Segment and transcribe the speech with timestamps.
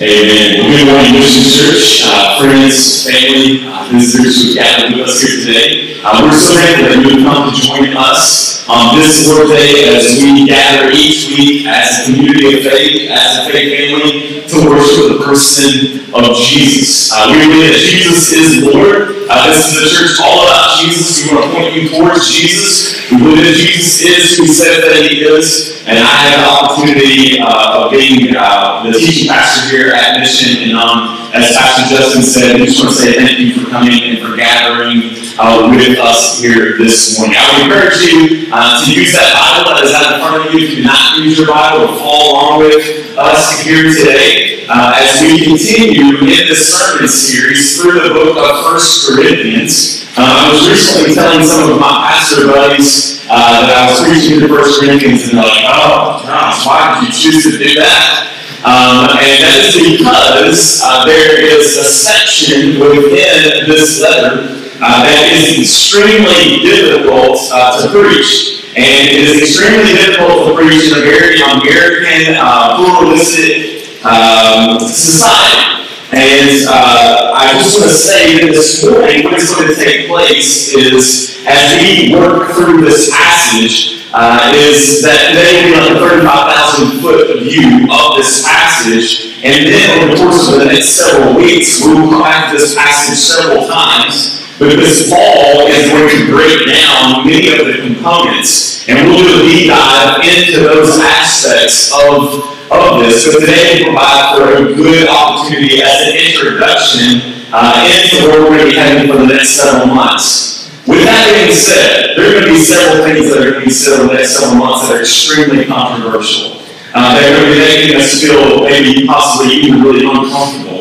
[0.00, 0.72] Amen.
[0.72, 6.00] Good morning, Mission Church, uh, friends, family, uh, visitors who gathered with us here today.
[6.02, 9.94] Uh, we're so thankful that you have come to join us on this Lord's Day
[9.94, 14.68] as we gather each week as a community of faith, as a faith family, to
[14.68, 17.12] worship the person of Jesus.
[17.12, 19.28] Uh, we believe that Jesus is Lord.
[19.28, 21.24] Uh, this is the church all about Jesus.
[21.24, 23.04] We want to point you towards Jesus.
[23.10, 25.84] We believe that Jesus is who he says that he is.
[25.86, 30.70] And I had the opportunity uh, of being uh, the teaching pastor here at Mission.
[30.70, 34.00] And um, as Pastor Justin said, we just want to say thank you for coming
[34.08, 37.36] and for gathering uh, with us here this morning.
[37.38, 40.54] I would encourage you uh, to use that Bible that is out in front of
[40.54, 40.76] you.
[40.76, 45.42] Do not use your Bible, to follow along with us here today uh, as we
[45.42, 50.06] continue in this sermon series through the book of First Corinthians.
[50.16, 54.38] Uh, I was recently telling some of my pastor buddies uh, that I was preaching
[54.38, 58.30] the First Corinthians, and they're like, "Oh, gosh, why did you choose to do that?"
[58.64, 65.30] Um, and that is because uh, there is a section within this letter uh, that
[65.30, 68.64] is extremely difficult uh, to preach.
[68.74, 75.84] And it is extremely difficult to preach in a very American, uh, pluralistic um, society.
[76.14, 80.06] And uh, I just want to say that this morning, what is going to take
[80.06, 85.94] place is as we work through this passage, uh, is that today we'll be on
[85.94, 90.90] the 35,000 foot view of this passage, and then over the course of the next
[90.90, 94.43] several weeks, we will come back to this passage several times.
[94.58, 99.42] Because Paul is going to break down many of the components, and we'll do a
[99.42, 103.26] deep dive into those aspects of, of this.
[103.26, 108.54] So today we provide for a good opportunity as an introduction uh, into where we're
[108.54, 110.70] going to be heading for the next several months.
[110.86, 113.66] With that being said, there are going to be several things that are going to
[113.66, 116.62] be said over the next several months that are extremely controversial.
[116.94, 120.73] Uh, they're going to be making us feel maybe possibly even really uncomfortable.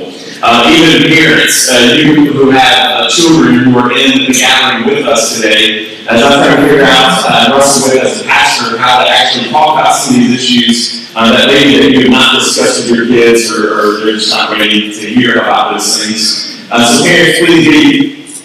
[0.46, 5.08] Uh, even parents, uh, you who have uh, children who are in the gathering with
[5.08, 9.10] us today, as I'm trying to figure out, uh, with as a pastor, how to
[9.10, 12.84] actually talk about some of these issues uh, that maybe that you have not discussed
[12.84, 16.60] with your kids or, or they're just not ready to hear about those things.
[16.70, 17.88] Uh, so parents, please be,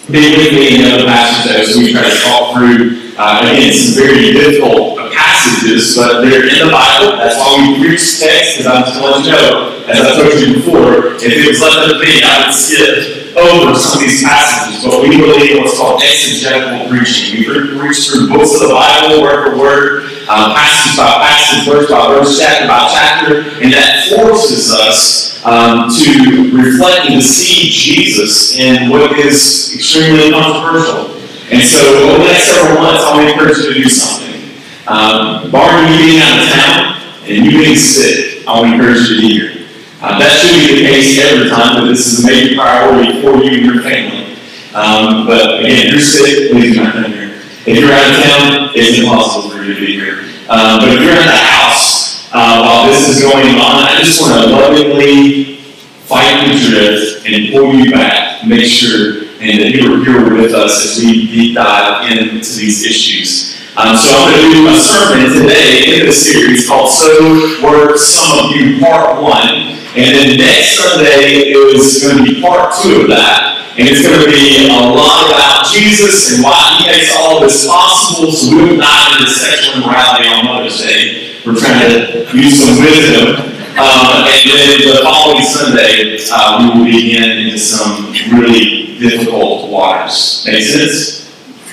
[0.07, 3.73] be with me and the other pastors as we try to talk through, uh, again,
[3.75, 4.98] some very difficult
[5.59, 7.17] passages, but they're in the Bible.
[7.17, 11.15] That's why we preach text, because I'm just letting you as I told you before,
[11.15, 14.85] if it was left up to me, I would skip over some of these passages.
[14.85, 17.41] But we believe what's called exegetical preaching.
[17.41, 21.89] We preach through books of the Bible, word for word, uh, passage by passage, verse
[21.89, 27.69] by verse, chapter by chapter, and that forces us um, to reflect and to see
[27.73, 31.17] Jesus in what is extremely controversial.
[31.49, 31.81] And so,
[32.13, 34.28] over the next several months, I want to encourage you to do something.
[34.89, 39.15] Um, barring you being out of town and you being sick, I to encourage you
[39.15, 39.67] to be here.
[40.01, 43.37] Uh, that should be the case every time, but this is a major priority for
[43.37, 44.33] you and your family.
[44.73, 47.37] Um, but again, if you're sick, please not come here.
[47.69, 50.25] If you're out of town, it's impossible for you to be here.
[50.49, 54.19] Um, but if you're in the house uh, while this is going on, I just
[54.19, 55.61] want to lovingly
[56.09, 60.83] fight the drift and pull you back, make sure and that you're here with us
[60.83, 63.48] as we deep dive into these issues.
[63.79, 67.95] Um, so I'm going to do a sermon today in this series called So Were
[67.95, 69.31] Some of You Part 1.
[69.95, 73.71] And then next Sunday is going to be part two of that.
[73.79, 77.65] And it's going to be a lot about Jesus and why he makes all this
[77.67, 78.33] possible.
[78.33, 81.39] So we will dive into sexual immorality on Mother's Day.
[81.45, 83.47] We're trying to use some wisdom.
[83.79, 90.43] Um, and then the following Sunday, uh, we will begin into some really difficult waters.
[90.45, 91.18] Make sense?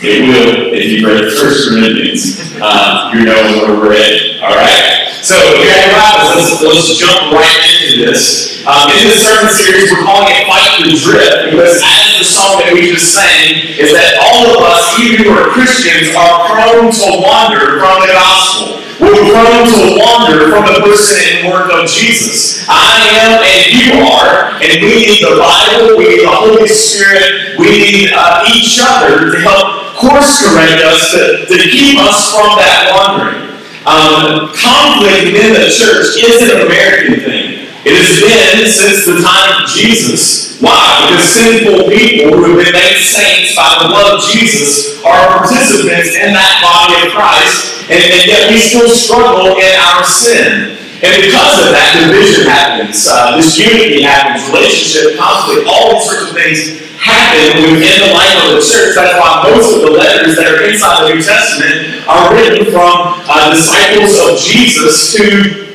[0.05, 2.37] It will if you read First Corinthians.
[2.61, 4.45] Uh, you know where we're at.
[4.45, 5.09] All right.
[5.25, 8.61] So have your Bibles, let's, let's jump right into this.
[8.69, 12.61] Um, in this sermon series, we're calling it "Fight the Drift" because, as the song
[12.61, 16.93] that we just sang, is that all of us, even who are Christians, are prone
[16.93, 18.85] to wander from the gospel.
[19.01, 22.69] We're prone to wander from the person and work of Jesus.
[22.69, 27.57] I am and you are, and we need the Bible, we need the Holy Spirit,
[27.57, 32.57] we need uh, each other to help course correct us, to, to keep us from
[32.61, 33.57] that wandering.
[33.87, 37.71] Um, conflict within the church is an American thing.
[37.87, 40.59] It has been since the time of Jesus.
[40.59, 41.07] Why?
[41.07, 46.19] Because sinful people who have been made saints by the blood of Jesus are participants
[46.19, 50.75] in that body of Christ, and, and yet we still struggle in our sin.
[51.05, 56.86] And because of that, division happens, uh, disunity happens, relationship conflict, all sorts of things
[56.99, 58.97] happen within the life of the church.
[58.97, 63.21] That's why most of the letters that are inside the New Testament are written from
[63.29, 65.67] uh, disciples of Jesus to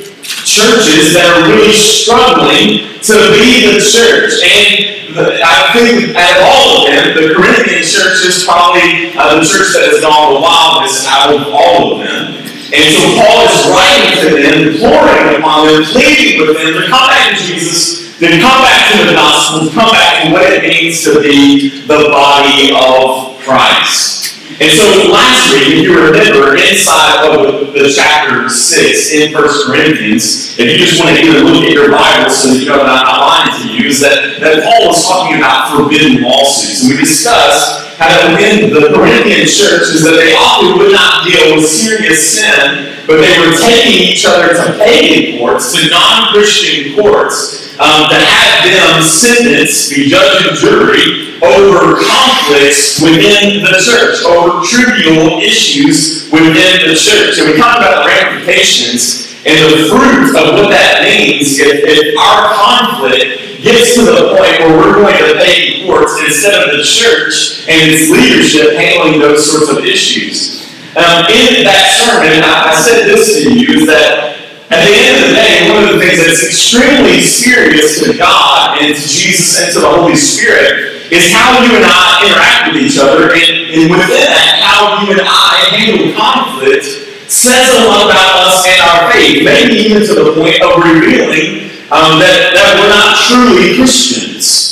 [0.43, 4.41] churches that are really struggling to be the church.
[4.41, 9.39] And the, I think out of all of them, the Corinthian church is probably uh,
[9.39, 12.40] the church that has gone the wildest out of all of them.
[12.71, 17.07] And so Paul is writing to them, imploring upon them, pleading with them to come
[17.11, 21.03] back to Jesus, to come back to the gospel, come back to what it means
[21.03, 24.39] to be the body of Christ.
[24.61, 30.57] And so last week, if you remember, inside of the, chapter 6 in 1 Corinthians,
[30.59, 32.85] if you just want to either look at your Bible so that you know I'm
[32.85, 36.83] not lying to you, is that, that Paul was talking about forbidden lawsuits.
[36.83, 41.55] And we discussed that within the Corinthian church is that they often would not deal
[41.55, 47.77] with serious sin, but they were taking each other to pagan courts, to non-Christian courts,
[47.77, 54.65] um, to have them sentence, be judge and jury, over conflicts within the church, over
[54.65, 57.37] trivial issues within the church.
[57.37, 62.17] And we talk about the ramifications and the fruit of what that means if, if
[62.17, 66.83] our conflict gets to the point where we're going to pay courts instead of the
[66.83, 70.65] church and its leadership handling those sorts of issues.
[70.97, 74.41] Um, in that sermon, I, I said this to you, is that
[74.71, 78.81] at the end of the day, one of the things that's extremely serious to God
[78.81, 82.81] and to Jesus and to the Holy Spirit is how you and I interact with
[82.81, 88.11] each other, and, and within that, how you and I handle conflict says a lot
[88.11, 92.75] about us and our faith, maybe even to the point of revealing um, that, that
[92.79, 94.71] we're not truly Christians.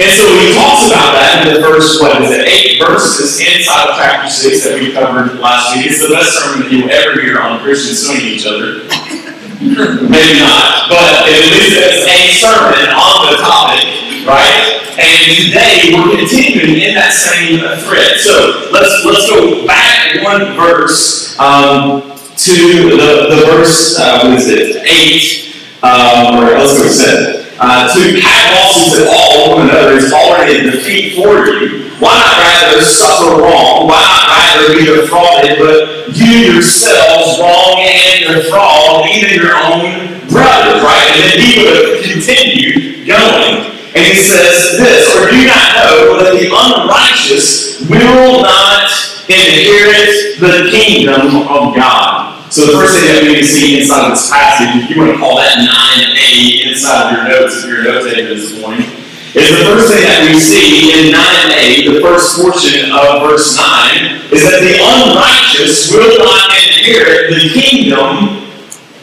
[0.00, 3.90] And so he talks about that in the first, what is it, eight verses inside
[3.90, 5.86] of chapter 6 that we covered last week.
[5.86, 8.88] It's the best sermon that you'll ever hear on Christians suing each other.
[9.62, 14.82] Maybe not, but at least it's a sermon on the topic, right?
[14.98, 18.18] And today we're continuing in that same thread.
[18.18, 22.54] So let's let's go back one verse um, to
[22.90, 27.46] the, the verse, uh, what is it, 8, um, or let's go 7.
[27.60, 31.81] Uh, to have losses at all one another is already a defeat for you.
[31.98, 33.88] Why not rather suffer wrong?
[33.88, 40.82] Why not rather be defrauded, but you yourselves wrong and defraud even your own brothers,
[40.82, 41.08] right?
[41.12, 43.72] And then he would continue going.
[43.94, 48.88] And he says this, or do you not know that the unrighteous will not
[49.28, 52.32] inherit the kingdom of God?
[52.52, 55.12] So the first thing that we can see inside of this passage, if you want
[55.12, 58.91] to call that 9a inside of your notes, if you're a note taker this morning,
[59.32, 64.28] is the first thing that we see in 9a, the first portion of verse 9,
[64.28, 68.44] is that the unrighteous will not inherit the kingdom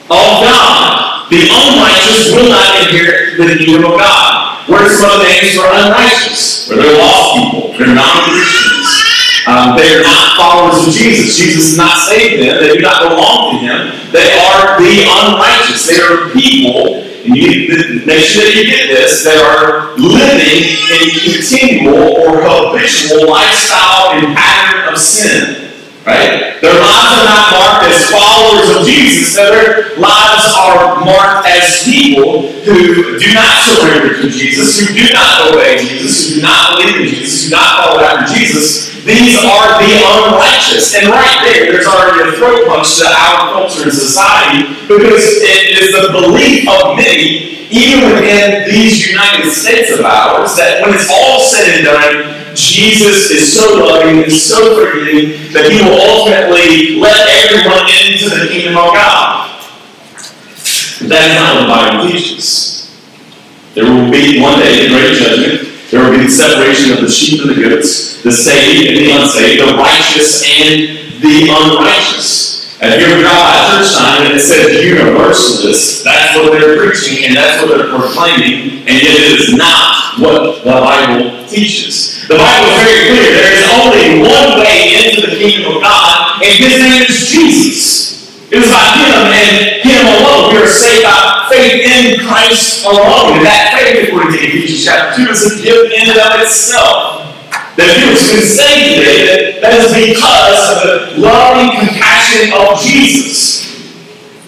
[0.05, 1.25] of God.
[1.33, 4.49] The unrighteous will not inherit the kingdom of God.
[4.69, 6.69] Are some of the names for unrighteous?
[6.69, 9.45] Where they're lost people, they're non-Christians.
[9.49, 11.41] Um, they are not followers of Jesus.
[11.41, 12.61] Jesus has not saved them.
[12.61, 13.97] They do not belong to Him.
[14.13, 15.89] They are the unrighteous.
[15.89, 21.33] They are people and you make sure that you get this, that are living a
[21.33, 25.68] continual or habitual lifestyle and pattern of sin.
[26.09, 26.57] Right?
[26.57, 32.49] Their lives are not marked as followers of Jesus, their lives are marked as people
[32.65, 36.97] who do not surrender to Jesus, who do not obey Jesus, who do not believe
[36.97, 40.95] in Jesus, who do not follow after Jesus, these are the unrighteous.
[40.95, 45.77] And right there, there's already a throat punch to our culture and society because it
[45.77, 51.09] is the belief of many, even within these United States of ours, that when it's
[51.09, 56.99] all said and done, Jesus is so loving and so forgiving that he will ultimately
[56.99, 59.49] let everyone into the kingdom of God.
[61.07, 62.99] That is not what the Bible teaches.
[63.73, 67.09] There will be one day a great judgment there will be the separation of the
[67.09, 72.48] sheep and the goats, the saved and the unsaved, the righteous and the unrighteous.
[72.81, 76.03] And here we are at church time, and it says universalist.
[76.05, 80.63] That's what they're preaching, and that's what they're proclaiming, and yet it is not what
[80.63, 82.23] the Bible teaches.
[82.31, 83.35] The Bible is very clear.
[83.35, 88.09] There is only one way into the kingdom of God, and his name is Jesus.
[88.49, 90.55] It is by Him and Him alone.
[90.55, 93.37] We are saved by faith in Christ alone.
[93.37, 97.18] And that faith, according to Ephesians chapter 2, is a gift in and of itself.
[97.79, 103.71] That were saved today, that is because of the loving compassion of Jesus.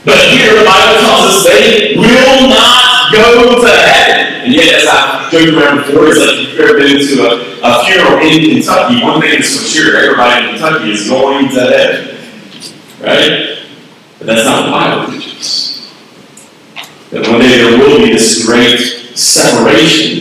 [0.04, 4.44] But here the Bible tells us they will not go to heaven.
[4.44, 7.32] And yet, as I joked around before, it's like if you've ever been to a,
[7.64, 11.62] a funeral in Kentucky, one thing is for sure, everybody in Kentucky is going to
[11.72, 12.18] heaven.
[13.00, 13.64] Right?
[14.18, 15.88] But that's not the Bible teaches.
[17.12, 20.21] That one day there will be this great separation.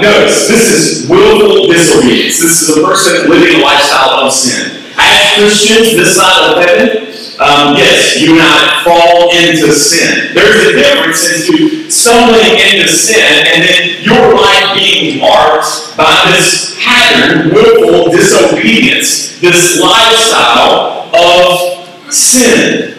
[0.00, 2.40] Notice, this is willful disobedience.
[2.40, 4.82] This is a person living a lifestyle of sin.
[4.96, 7.06] As Christians, this side of heaven,
[7.40, 10.34] um, yes, you and I fall into sin.
[10.34, 16.76] There's a difference into stumbling into sin and then your life being marked by this
[16.80, 22.98] pattern, willful disobedience, this lifestyle of sin.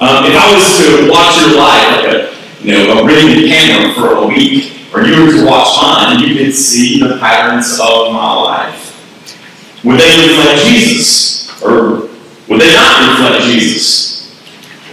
[0.00, 3.94] Um, if I was to watch your life, like a, you know, a ring camera
[3.94, 8.12] for a week, or you were to watch mine, you could see the patterns of
[8.12, 8.92] my life.
[9.84, 11.62] Would they reflect Jesus?
[11.62, 12.08] Or
[12.48, 14.28] would they not reflect Jesus?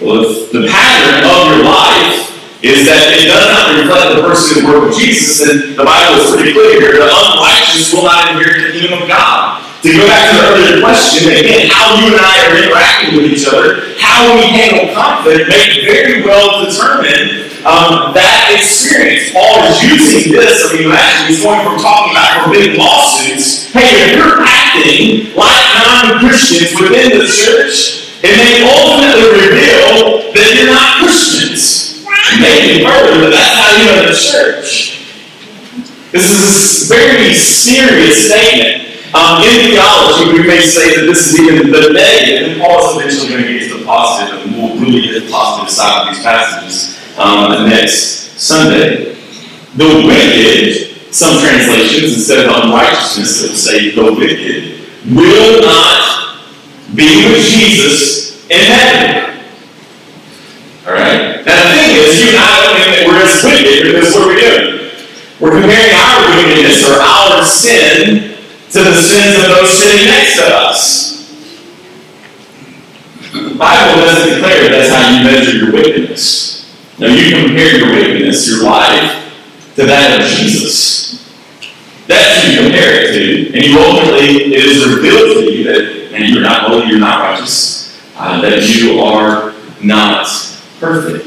[0.01, 4.63] Well, if the pattern of your life is that it does not reflect the person
[4.63, 6.95] and work of Jesus, then the Bible is pretty clear here.
[6.95, 9.63] The unrighteous will not inherit the kingdom of God.
[9.83, 13.31] To go back to the earlier question, again, how you and I are interacting with
[13.31, 19.35] each other, how we handle conflict may very well determine um, that experience.
[19.35, 23.67] Paul is using this, I mean, imagine he's going from talking about forbidden lawsuits.
[23.75, 30.71] Hey, if you're acting like non-Christians within the church, it may ultimately reveal that you're
[30.71, 32.07] not Christians.
[32.39, 35.03] Maybe further, but that's how you in the church.
[36.11, 38.87] This is a very serious statement.
[39.11, 43.19] Um, in theology, we may say that this is even the negative, and Paul is
[43.19, 46.13] eventually going to get to the positive, and we'll really get the positive side of
[46.13, 49.15] these passages um, the next Sunday.
[49.75, 56.39] The wicked, some translations, instead of unrighteousness, will say the wicked, will not
[56.95, 59.43] be with Jesus in heaven.
[60.87, 61.45] Alright?
[61.45, 64.23] Now the thing is, you and I don't think that we're as wicked because what
[64.23, 64.79] are we doing?
[65.39, 68.35] We're comparing our wickedness or our sin
[68.71, 71.09] to the sins of those sitting next to us.
[73.31, 76.48] The Bible doesn't declare that's how you measure your wickedness.
[76.99, 81.25] Now you compare your wickedness, your life, to that of Jesus.
[82.07, 83.53] That's who you compare it to.
[83.55, 87.21] And you ultimately, it is revealed to you that, and you're not holy, you're not
[87.21, 90.27] righteous, uh, that you are not
[90.79, 91.25] perfect.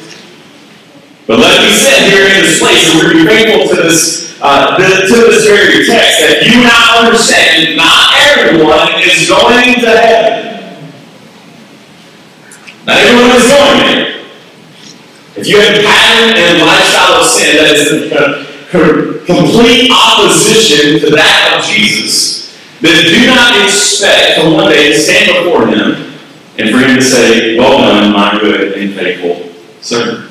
[1.26, 5.06] But let me sit here in this place, and we're faithful to this uh, the,
[5.06, 10.90] to this very text that you now understand not everyone is going to heaven.
[12.84, 14.21] Not everyone is going there.
[15.34, 17.88] If you have a pattern and lifestyle of sin that is
[19.24, 25.44] complete opposition to that of Jesus, then do not expect to one day to stand
[25.44, 26.12] before Him
[26.58, 30.28] and for Him to say, Well done, my good and faithful servant.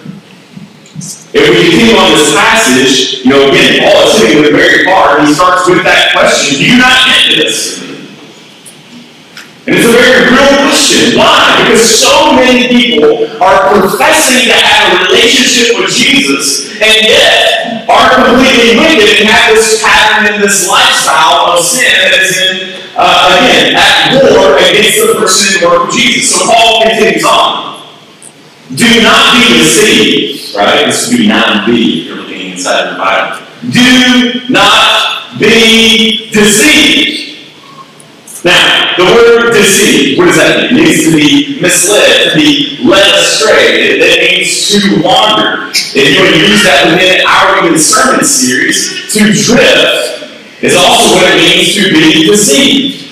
[1.33, 5.25] If we continue on this passage, you know, again, Paul is hitting the very hard.
[5.25, 7.90] He starts with that question Do you not get this?
[9.67, 11.19] And it's a very real question.
[11.19, 11.61] Why?
[11.61, 18.09] Because so many people are professing to have a relationship with Jesus, and yet are
[18.09, 23.37] completely wicked and have this pattern and this lifestyle of sin that is in, uh,
[23.37, 26.33] again, at war against the person and work of Jesus.
[26.33, 27.85] So Paul continues on.
[28.73, 30.85] Do not be deceived, right?
[30.87, 33.45] This be not be if you're looking inside of the Bible.
[33.69, 37.00] Do not be deceived.
[38.97, 40.71] The word deceive, what does that mean?
[40.71, 43.97] It means to be misled, to be led astray.
[43.97, 45.71] It, means to wander.
[45.71, 51.39] If you use that within our even sermon series, to drift is also what it
[51.39, 53.09] means to be deceived.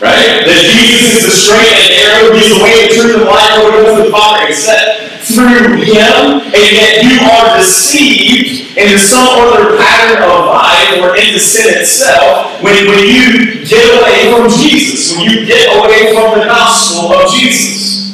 [0.00, 0.42] Right?
[0.44, 4.06] That Jesus is the straight and narrow, he's the way, the truth, and life, Lord,
[4.06, 5.01] the Father, except
[5.34, 11.38] through him, and yet you are deceived into some other pattern of life or into
[11.38, 16.44] sin itself when, when you get away from Jesus, when you get away from the
[16.46, 18.12] gospel of Jesus.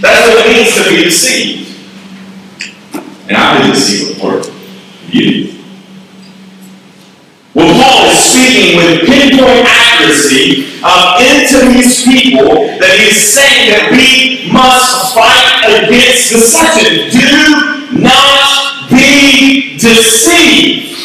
[0.00, 1.62] That's what it means to be deceived.
[3.28, 4.42] And I've been deceived before.
[5.08, 5.62] You.
[7.54, 13.90] Well, Paul is speaking with pinpoint accuracy uh, into these people that he's saying that
[13.90, 17.10] we must fight against deception.
[17.10, 20.98] Do not be deceived.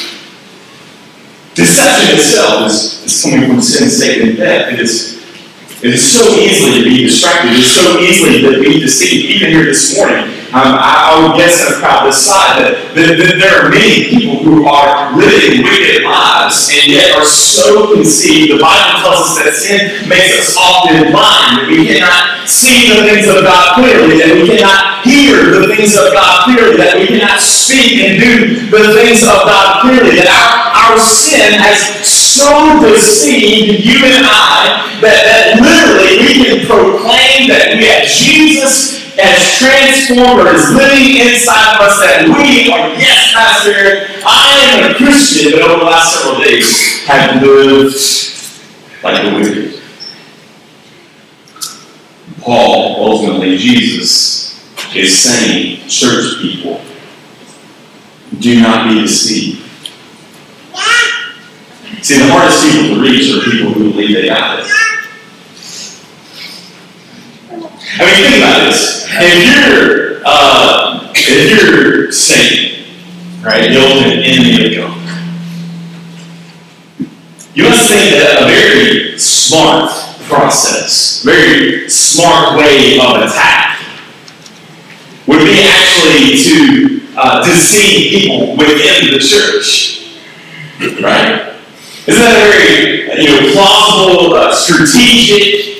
[1.53, 4.74] Deception itself is, is coming from sin, Satan, and death.
[4.74, 5.17] It is,
[5.84, 7.51] it is so easily to be distracted.
[7.51, 9.25] It is so easily to be deceived.
[9.25, 13.13] Even here this morning, um, I, would guess in a crowd this size that, that,
[13.21, 18.57] that, there are many people who are living wicked lives and yet are so conceived.
[18.57, 23.05] The Bible tells us that sin makes us often blind, that we cannot see the
[23.05, 27.05] things of God clearly, that we cannot hear the things of God clearly, that we
[27.05, 32.81] cannot speak and do the things of God clearly, that our, our sin has so
[32.81, 39.57] deceived you and I that, that literally we can proclaim that we have Jesus as
[39.57, 45.62] transformers living inside of us that we are, yes, Pastor, I am a Christian, but
[45.63, 47.95] over the last several days have lived
[49.03, 49.81] like a wicked.
[52.41, 54.63] Paul, ultimately Jesus,
[54.95, 56.81] is saying, church people,
[58.39, 59.63] do not be deceived.
[62.03, 64.87] See, the hardest people to reach are people who believe they got it.
[67.89, 69.08] I mean, think about this.
[69.10, 72.86] If you're, uh, if you're Satan,
[73.41, 74.98] right, the ultimate enemy of God,
[77.56, 79.89] you must think that a very smart
[80.27, 83.79] process, very smart way of attack
[85.25, 90.20] would be actually to uh, deceive people within the church,
[91.01, 91.53] right?
[92.06, 95.76] Isn't that a very you know plausible, uh, strategic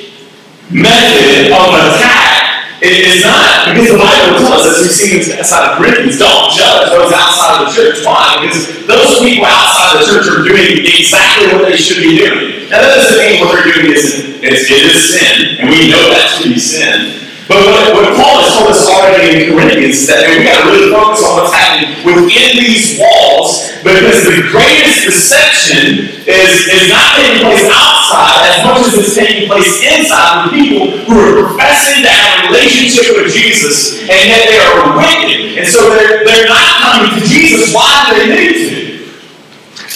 [0.70, 2.48] method of attack
[2.78, 6.94] it is not because the Bible tells us, we've seen outside of Corinthians, don't judge
[6.94, 8.06] those outside of the church.
[8.06, 8.38] Why?
[8.46, 12.70] Because those people outside the church are doing exactly what they should be doing.
[12.70, 16.06] Now, that doesn't mean what they're doing is, is, it is sin, and we know
[16.14, 17.27] that to be sin.
[17.48, 20.68] But what, what Paul has told us already in Corinthians is that we got to
[20.68, 27.16] really focus on what's happening within these walls because the greatest deception is, is not
[27.16, 32.04] taking place outside as much as it's taking place inside with people who are professing
[32.04, 35.56] to have a relationship with Jesus and yet they are wicked.
[35.56, 37.72] And so they're, they're not coming to Jesus.
[37.72, 38.28] Why do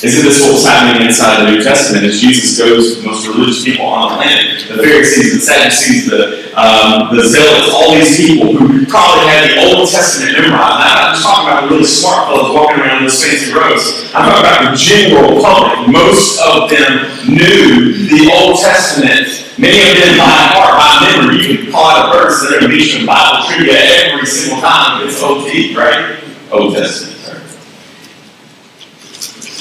[0.02, 3.28] Isn't this what was happening inside the New Testament as Jesus goes to the most
[3.28, 4.66] religious people on the planet?
[4.66, 9.62] The Pharisees, the Sadducees, the, um, the Zealots, all these people who probably had the
[9.62, 10.58] Old Testament memorized.
[10.58, 14.10] I'm not just talking about really smart fellows walking around those fancy roads.
[14.18, 15.94] I'm talking about the general public.
[15.94, 19.54] Most of them knew the Old Testament.
[19.62, 21.46] Many of them by heart, by memory.
[21.46, 23.78] You can call out a verse that they're Bible trivia
[24.10, 25.06] every single time.
[25.06, 26.18] It's OT, right?
[26.50, 27.11] Old Testament.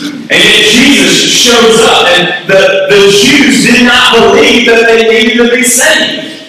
[0.01, 5.45] And yet Jesus shows up, and the, the Jews did not believe that they needed
[5.45, 6.49] to be saved.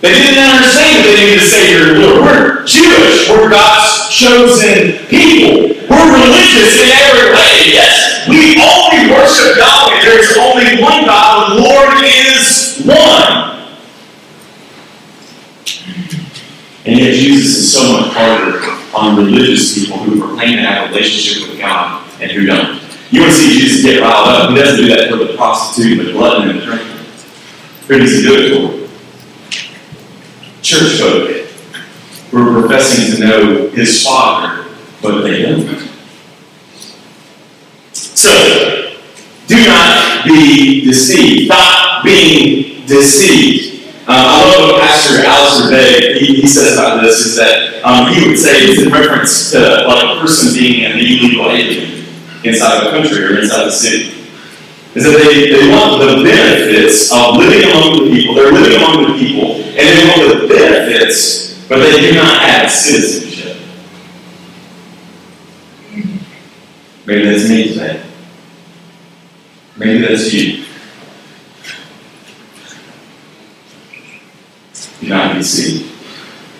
[0.00, 2.00] They didn't understand that they needed a Savior.
[2.00, 3.28] We're Jewish.
[3.28, 5.76] We're God's chosen people.
[5.84, 7.76] We're religious in every way.
[7.76, 10.00] Yes, we only worship Yahweh.
[10.00, 11.52] There's only one God.
[11.52, 13.68] The Lord is one.
[16.86, 18.64] And yet Jesus is so much harder
[18.96, 22.80] on religious people who proclaim to have a relationship with God and who don't.
[23.10, 24.50] You want to see Jesus get riled up.
[24.50, 26.84] He doesn't do that for the prostitute, and the glutton, and the drinker.
[27.88, 28.86] Who does he do it for?
[30.62, 31.46] Church folk
[32.30, 34.68] who are professing to know his Father,
[35.00, 35.88] but they don't.
[37.92, 38.98] So,
[39.46, 41.52] do not be deceived.
[41.52, 43.86] Stop being deceived.
[44.08, 48.28] Um, I love what Pastor Alistair he, he says about this, is that um, he
[48.28, 52.05] would say it's in reference to like a person being an illegal alien
[52.46, 54.12] inside the country or inside the city.
[54.94, 58.34] Is that they, they want the benefits of living among the people.
[58.34, 62.70] They're living among the people, and they want the benefits, but they do not have
[62.70, 63.58] citizenship.
[67.04, 68.02] Maybe that's me today.
[69.76, 70.66] Maybe that's you.
[75.06, 75.92] Do deceived.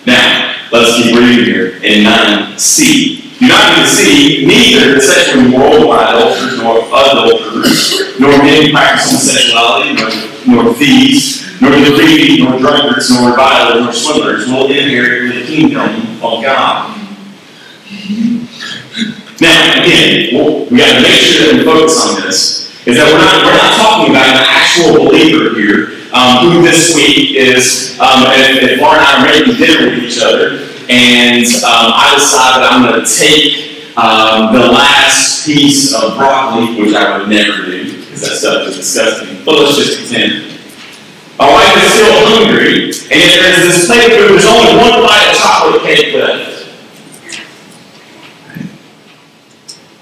[0.05, 3.26] Now, let's keep reading here in 9c.
[3.39, 10.63] Do not be deceived, neither sexually immoral idolaters, nor adulterers, nor men practicing sexuality, nor,
[10.63, 16.17] nor thieves, nor the greedy, nor drunkards, nor revilers, nor swindlers will inherit the kingdom
[16.23, 16.97] of God.
[19.39, 20.33] Now, again,
[20.71, 22.67] we got to make sure that we focus on this.
[22.87, 26.95] Is that we're not, we're not talking about an actual believer here um, who this
[26.95, 31.45] week is, um, if, if Laura and I are making dinner with each other, and
[31.63, 37.17] um, I decided I'm going to take um, the last piece of broccoli, which I
[37.17, 39.43] would never do because that stuff is disgusting.
[39.43, 40.57] But let's just pretend.
[41.37, 44.33] My wife is still hungry, and yet there's this plate food.
[44.33, 46.57] There's only one bite of chocolate cake left.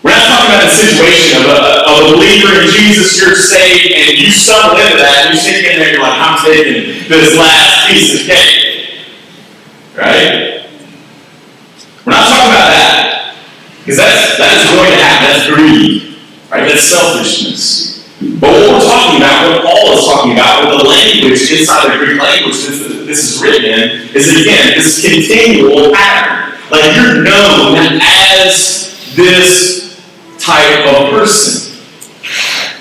[0.03, 3.91] We're not talking about the situation of a, of a believer in Jesus, you're saved,
[3.91, 7.35] and you stumble into that, and you sit in there, you're like, I'm taking this
[7.35, 9.01] last piece of cake.
[9.97, 10.54] Right?
[12.05, 13.35] We're not talking about that.
[13.79, 15.25] Because that's, that is going to happen.
[15.25, 16.17] That's greed.
[16.53, 16.69] Right?
[16.69, 18.05] That's selfishness.
[18.39, 22.05] But what we're talking about, what Paul is talking about, with the language inside the
[22.05, 22.55] Greek language
[23.05, 26.57] this is written in, is again this continual pattern.
[26.71, 30.01] Like you're known as this
[30.39, 31.77] type of person.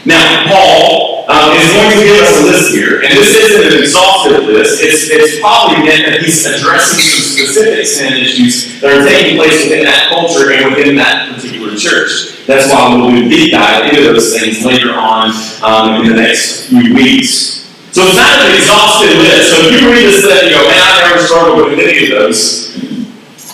[0.06, 1.03] Now, Paul
[1.44, 4.80] um, is going to give us a list here, and this isn't an exhaustive list.
[4.80, 9.64] It's, it's probably meant that he's addressing some specific sin issues that are taking place
[9.64, 12.46] within that culture and within that particular church.
[12.46, 16.16] That's why we'll do a deep dive into those things later on um, in the
[16.16, 17.64] next few weeks.
[17.92, 19.54] So it's not an exhaustive list.
[19.54, 22.10] So if you read this list and you go, man, I've never struggled with any
[22.10, 22.74] of those,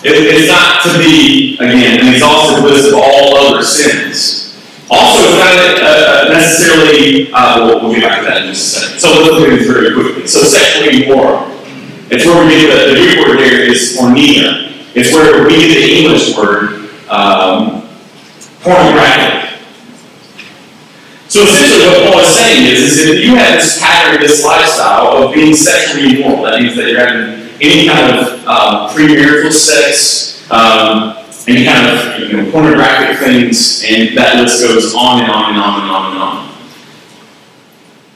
[0.03, 4.40] it, it's not to be, again, an exhaustive list of all other sins.
[4.91, 8.99] Also, it's not uh, necessarily, uh, we'll, get back to that in just a second.
[8.99, 10.27] So let's look at this very quickly.
[10.27, 11.47] So sexually immoral.
[12.11, 14.67] It's where we get the, the Greek word there is porneia.
[14.93, 17.87] It's where we get the English word um,
[18.59, 19.41] pornographic.
[21.31, 25.23] So essentially what Paul is saying is, is if you have this pattern, this lifestyle
[25.23, 30.51] of being sexually immoral, that means that you're having any kind of um, premarital sex,
[30.51, 31.15] um,
[31.51, 35.61] any kind of you know, pornographic things, and that list goes on and on and
[35.61, 36.51] on and on and on.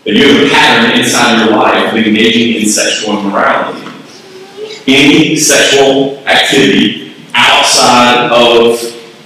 [0.06, 3.82] That you have a pattern inside your life of engaging in sexual immorality.
[4.88, 8.80] Any sexual activity outside of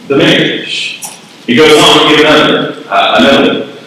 [0.08, 1.02] the marriage.
[1.46, 3.78] He goes on to give another, uh, another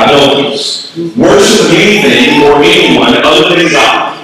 [0.00, 0.96] idolaters.
[1.16, 4.18] Worship anything or anyone other than God.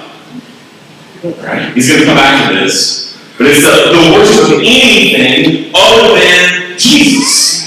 [1.23, 1.71] Right?
[1.73, 3.10] He's going to come back to this.
[3.41, 7.65] But it's the, the worship of anything other than Jesus.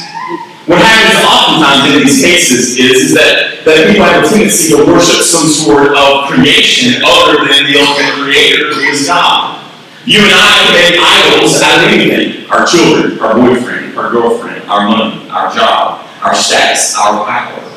[0.71, 4.87] What happens oftentimes in these cases is, is that, that people have a tendency to
[4.87, 9.67] worship some sort of creation other than the ultimate creator, who is God.
[10.07, 12.47] You and I make idols out of anything.
[12.55, 17.74] Our children, our boyfriend, our girlfriend, our money, our job, our status, our power.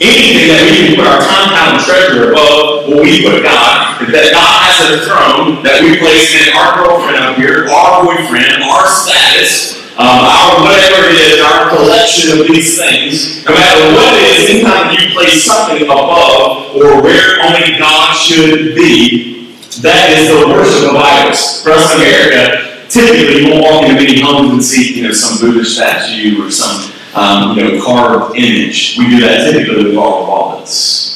[0.00, 4.00] Anything that we can put our time, talent, and treasure above what we put God,
[4.08, 8.64] that God has a throne that we place in our girlfriend up here, our boyfriend,
[8.64, 14.16] our status, um, our whatever it is, our collection of these things, no matter what
[14.16, 19.52] it is, anytime you place something above or where only God should be,
[19.84, 21.60] that is the worship of idols.
[21.60, 25.36] For us in America, typically won't walk into many homes and see, you know, some
[25.44, 28.96] Buddha statue or some um, you know, carved image.
[28.98, 31.10] We do that typically with our wallets.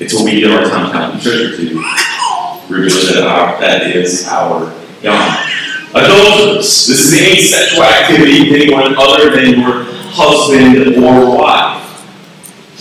[0.00, 1.84] It's what we give our time, talent, and treasure to.
[2.68, 5.48] Realize that our, that is our God.
[5.94, 6.86] Adulterers.
[6.86, 9.84] This is any sexual activity with anyone other than your
[10.14, 11.81] husband or wife.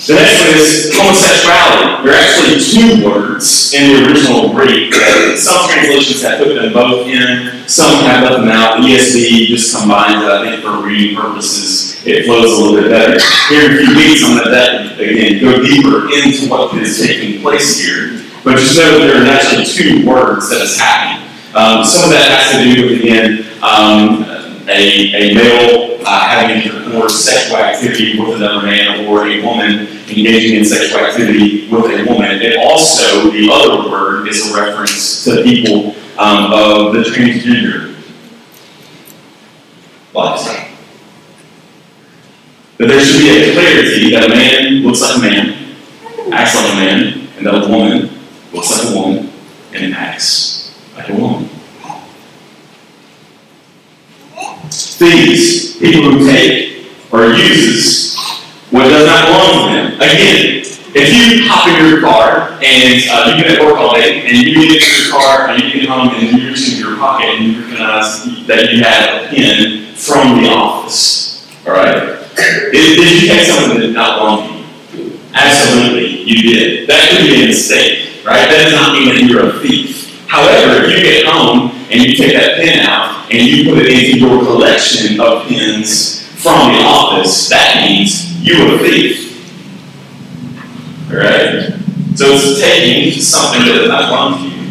[0.08, 2.02] The next one is homosexuality.
[2.02, 4.96] There are actually two words in the original Greek.
[5.38, 8.82] Some translations have put them both in, some have left them out.
[8.82, 12.02] ESV just combines it, I think, for reading purposes.
[12.04, 13.14] It flows a little bit better.
[13.54, 18.26] Here, if you some of that, again, go deeper into what is taking place here.
[18.44, 21.30] But just know that there are actually two words that is happening.
[21.54, 24.26] Um, some of that has to do with, again, um,
[24.72, 30.58] a, a male uh, having intercourse, sexual activity with another man, or a woman engaging
[30.58, 32.42] in sexual activity with a woman.
[32.42, 37.96] And also, the other word is a reference to people um, of the transgender
[40.14, 40.68] lifestyle.
[42.78, 45.76] But there should be a clarity that a man looks like a man,
[46.34, 48.10] acts like a man, and that a woman
[48.52, 49.32] looks like a woman
[49.74, 51.50] and acts like a woman.
[55.02, 58.18] thieves, people who take or uses
[58.70, 59.96] what does not belong to them.
[59.96, 60.62] Again,
[60.94, 64.82] if you hop in car and uh, you've at work all day and you get
[64.82, 67.62] in your car and you get home and you reach into your pocket and you
[67.62, 72.20] recognize that you have a pin from the office, all right?
[72.36, 75.20] Did, did you take something that did not belong to you?
[75.34, 76.90] Absolutely, you did.
[76.90, 78.48] That could be a mistake, right?
[78.48, 80.26] That does not mean that you're a thief.
[80.28, 83.92] However, if you get home and you take that pin out and you put it
[83.92, 89.28] into your collection of pins from the office, that means you are a thief.
[91.12, 91.81] Alright?
[92.16, 94.62] So it's taking something that does not belong to you.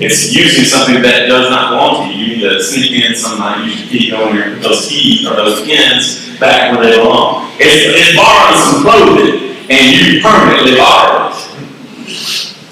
[0.00, 2.24] It's using something that does not belong to you.
[2.24, 5.64] You need to sneak in sometime, you should keep going there, those keys or those
[5.64, 7.52] pins back where they belong.
[7.58, 11.36] It's, it's borrowing some clothing and you permanently borrow it.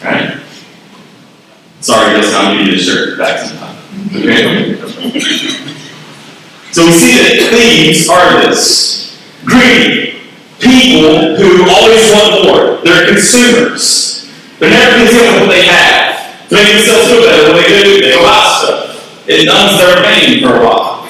[0.05, 0.41] Right?
[1.81, 3.77] Sorry, that's not me to shirt back sometime.
[4.17, 4.75] Okay?
[6.73, 10.21] so we see that thieves are this greedy
[10.61, 12.85] people who always want more.
[12.85, 14.18] They're consumers.
[14.59, 16.49] They're never content with what they have.
[16.49, 19.29] To make themselves feel better, what they do, they go buy stuff.
[19.29, 21.07] It numbs their pain for a while.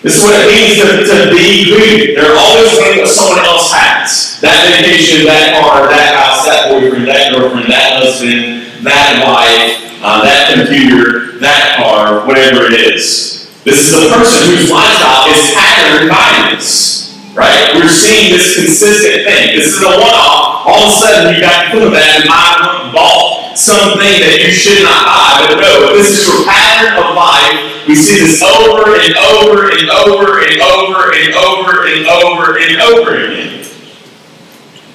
[0.00, 2.14] This is what it means to, to be greedy.
[2.14, 4.38] They're always wanting what someone else has.
[4.40, 10.22] That vacation, that car, that house, that boyfriend, that girlfriend, that husband, that wife, uh,
[10.22, 13.50] that computer, that car, whatever it is.
[13.64, 17.07] This is the person whose lifestyle is patterned by this.
[17.38, 17.70] Right?
[17.78, 19.54] We're seeing this consistent thing.
[19.54, 20.66] This is a one-off.
[20.66, 24.82] All of a sudden, you got put that and I bought something that you should
[24.82, 25.46] not buy.
[25.46, 27.86] But no, this is your pattern of life.
[27.86, 32.76] We see this over and over and over and over and over and over and
[32.82, 33.62] over again.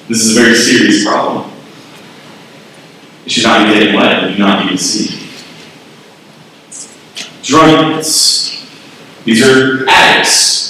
[0.10, 1.50] This is a very serious problem.
[3.26, 5.24] It should not be taken lightly, do not be deceived.
[7.42, 8.68] Drunkards.
[9.24, 10.63] These are addicts.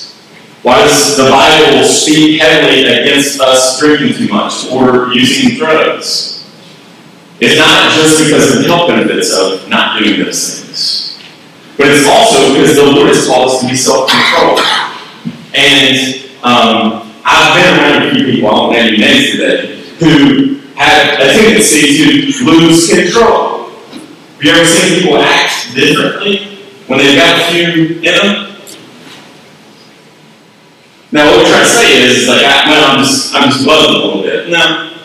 [0.63, 6.49] Why does the Bible speak heavily against us drinking too much or using drugs?
[7.41, 11.19] It's not just because of the health benefits of not doing those things,
[11.77, 14.61] but it's also because the Lord has called us to be self-controlled.
[15.53, 21.19] And um, I've been around a few people, I won't name names today, who have
[21.19, 23.69] a tendency to lose control.
[23.69, 28.52] Have you ever seen people act differently when they've got a few in them?
[31.13, 34.03] Now, what we're trying to say is, like, I, I'm just, I'm just buzzing a
[34.03, 34.49] little bit.
[34.49, 34.97] No,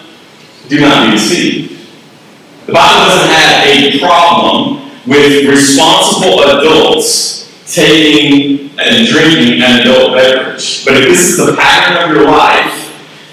[0.66, 1.86] do not be deceived.
[2.64, 10.82] The Bible doesn't have a problem with responsible adults taking and drinking an adult beverage.
[10.86, 12.87] But if this is the pattern of your life,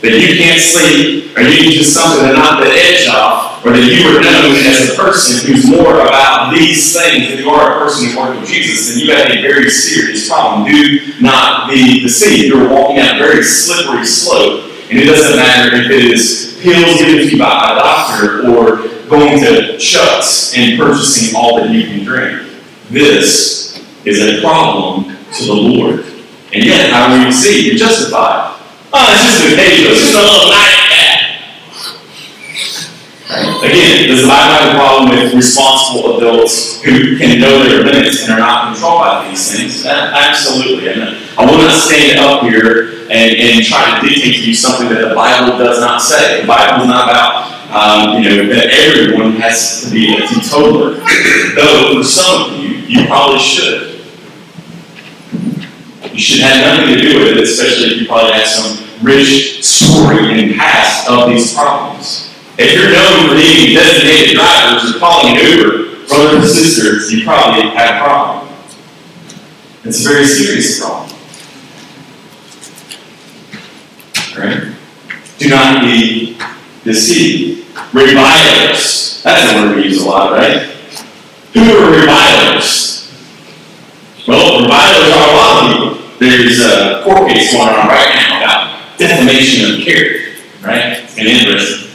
[0.05, 3.71] that you can't sleep, or you need just something to knock the edge off, or
[3.71, 7.77] that you are known as a person who's more about these things than you are
[7.77, 10.69] a person who works with Jesus, then you have a very serious problem.
[10.69, 12.53] Do not be deceived.
[12.53, 16.99] You're walking down a very slippery slope, and it doesn't matter if it is pills
[16.99, 21.85] given to you by a doctor or going to Chuck's and purchasing all that you
[21.85, 22.49] can drink.
[22.89, 26.05] This is a problem to the Lord.
[26.53, 27.67] And yet, how do you see?
[27.67, 28.54] You're justified.
[28.97, 31.35] Oh, it's just a day, it's just a little nightcap.
[33.59, 38.23] Again, does the Bible have a problem with responsible adults who can know their limits
[38.23, 39.85] and are not controlled by these things?
[39.85, 40.87] Absolutely.
[40.93, 44.87] And I will not stand up here and, and try to dictate to you something
[44.87, 46.41] that the Bible does not say.
[46.41, 50.95] The Bible is not about um, you know, that everyone has to be a teetotaler.
[51.55, 53.99] Though for some of you, you probably should.
[56.13, 59.63] You should have nothing to do with it, especially if you probably have some rich
[59.63, 62.33] story and past of these problems.
[62.57, 67.23] If you're known for being designated drivers or calling an Uber, brothers and sisters, you
[67.23, 68.53] probably have a problem.
[69.83, 71.11] It's a very serious problem.
[74.37, 74.75] Right?
[75.37, 76.37] Do not be
[76.83, 77.67] deceived.
[77.93, 79.21] Revilers.
[79.23, 80.63] That's a word we use a lot, right?
[81.53, 83.11] Who are revilers?
[84.27, 86.17] Well, revilers are a lot of people.
[86.19, 88.64] There's a court case going on right now about
[88.97, 91.03] defamation of character, right?
[91.17, 91.91] And interesting.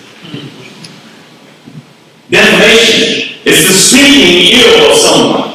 [2.30, 5.50] Defamation is the speaking ill of someone.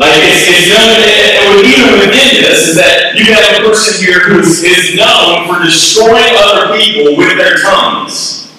[0.00, 4.20] Like it's, it's known, and even within this is that you have a person here
[4.20, 8.50] who is known for destroying other people with their tongues.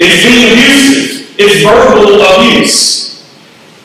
[0.00, 1.34] It's being abusive.
[1.38, 3.22] It's verbal abuse.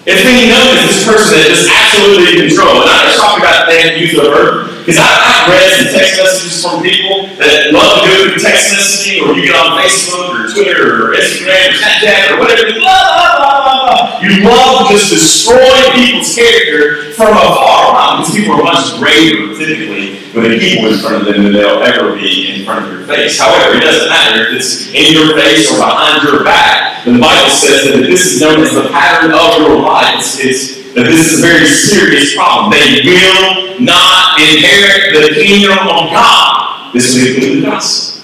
[0.05, 2.81] It's being known as this person that is absolutely in control.
[2.81, 4.62] And I'm just talking about to use the verb.
[4.83, 9.31] Because I've read some text messages from people that love to do text messaging, or
[9.31, 12.67] you get on Facebook or Twitter or Instagram or Snapchat or whatever.
[12.67, 14.19] Blah, blah, blah, blah, blah.
[14.19, 18.19] You love to just destroy people's character from afar.
[18.19, 21.79] Because people are much greater, typically, with the people in front of them than they'll
[21.79, 23.39] ever be in front of your face.
[23.39, 27.05] However, it doesn't matter if it's in your face or behind your back.
[27.05, 30.19] The Bible says that if this is known as the pattern of your life.
[30.19, 32.71] It's, it's that this is a very serious problem.
[32.71, 36.93] They will not inherit the kingdom of God.
[36.93, 38.23] This is the gospel.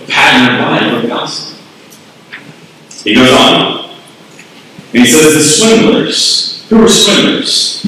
[0.00, 1.58] The pattern of life of the gospel.
[3.02, 3.90] He goes on.
[4.94, 6.68] And he says the swindlers.
[6.68, 7.82] Who are swindlers?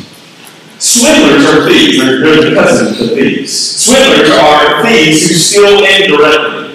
[0.81, 1.99] Swindlers are thieves.
[1.99, 3.53] They're, they're the cousins of thieves.
[3.53, 6.75] Swindlers are thieves who steal indirectly.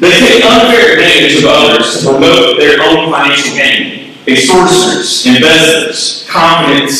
[0.00, 6.90] They take unfair advantage of others to promote their own financial gain extortioners, embezzlers, confident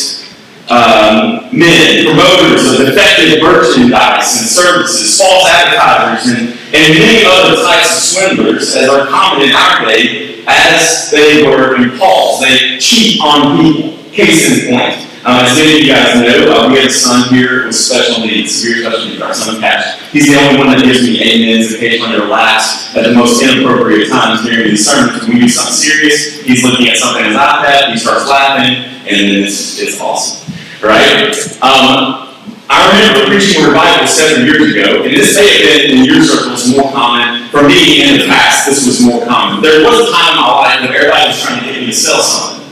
[0.68, 7.90] um, men, promoters of defective merchandise and services, false advertisers, and, and many other types
[7.90, 12.40] of swindlers, as are common in our day, as they were in Paul's.
[12.40, 13.96] They cheat on people.
[14.12, 17.34] Case in point, um, as many of you guys know, uh, we have a son
[17.34, 19.98] here with special needs, severe special needs, our son Cash.
[20.12, 24.08] He's the only one that gives me amens occasionally or laughs at the most inappropriate
[24.08, 27.38] times during the sermon because we do something serious, he's looking at something on his
[27.42, 30.46] iPad, he starts laughing, and it's, it's awesome.
[30.78, 31.34] Right?
[31.58, 32.30] Um,
[32.70, 36.70] I remember preaching revival seven years ago, and this may have been in your circles
[36.70, 37.50] more common.
[37.50, 39.58] For me, in the past, this was more common.
[39.58, 41.92] There was a time in my life when everybody was trying to get me to
[41.92, 42.62] sell something.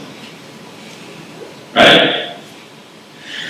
[1.75, 2.25] Right?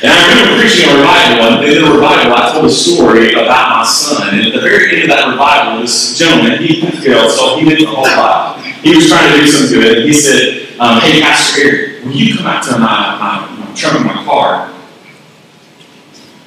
[0.04, 1.00] And I remember preaching a
[1.36, 4.34] revival, and the revival, I told a story about my son.
[4.34, 7.86] And at the very end of that revival, this gentleman, he failed, so he didn't
[7.86, 8.60] whole lot.
[8.60, 10.04] He was trying to do some good.
[10.04, 14.00] He said, um, Hey, Pastor Eric, will you come out to my, my, my trunk
[14.00, 14.72] of my car?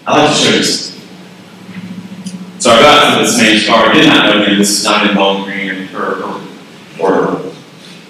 [0.05, 0.87] I'd like to show you something.
[2.59, 3.89] So I got to this man's car.
[3.89, 4.57] I did not know him.
[4.57, 6.41] This is not in Bowling Green or, or,
[6.99, 7.53] or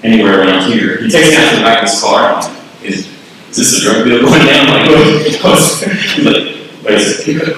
[0.03, 1.01] anywhere around here.
[1.01, 2.39] He takes me out to the back of his car.
[2.83, 3.07] Is,
[3.49, 4.67] is this a drug deal going down?
[4.67, 5.89] I'm like, what?
[6.15, 7.54] He's like, second.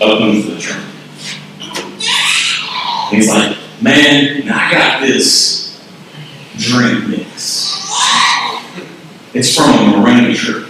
[0.00, 0.84] Opens the trunk.
[3.10, 5.82] He's like, man, I got this
[6.56, 7.74] drink mix.
[9.34, 10.66] It's from a Marine trip.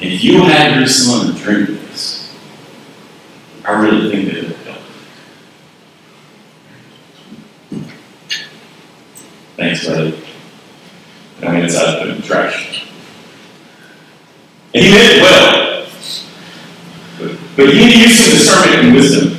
[0.00, 2.36] If you had your son drink this,
[3.64, 4.82] I really think that it would help.
[9.56, 10.24] Thanks, buddy.
[11.42, 12.87] I mean, it's out of the trash.
[14.74, 15.86] And he meant well.
[17.18, 19.37] But, but you need to use some discernment and wisdom.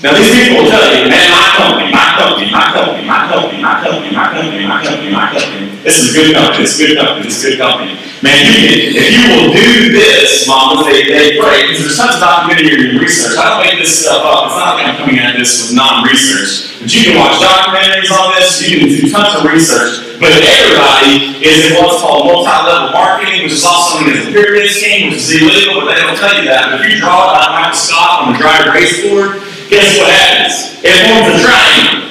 [0.00, 3.60] Now, these people will tell you, man, my company, my company, my company, my company,
[3.60, 5.76] my company, my company, my company, my company.
[5.84, 7.92] This is a good company, this is a good company, this is a good company.
[8.24, 12.16] Man, you can, if you will do this, mamas, they, they pray, because there's tons
[12.16, 13.36] of documentary research.
[13.36, 14.48] I don't make this stuff up.
[14.48, 16.80] It's not like I'm coming at this with non-research.
[16.80, 20.16] But you can watch documentaries on this, you can do tons of research.
[20.16, 24.72] But everybody is in what's called multi-level marketing, which is also known as a pyramid
[24.72, 26.72] scheme, which is illegal, but they don't tell you that.
[26.72, 30.10] But if you draw it on Michael Scott on the dry erase board, guess what
[30.10, 30.84] happens?
[30.84, 32.10] It forms a triangle.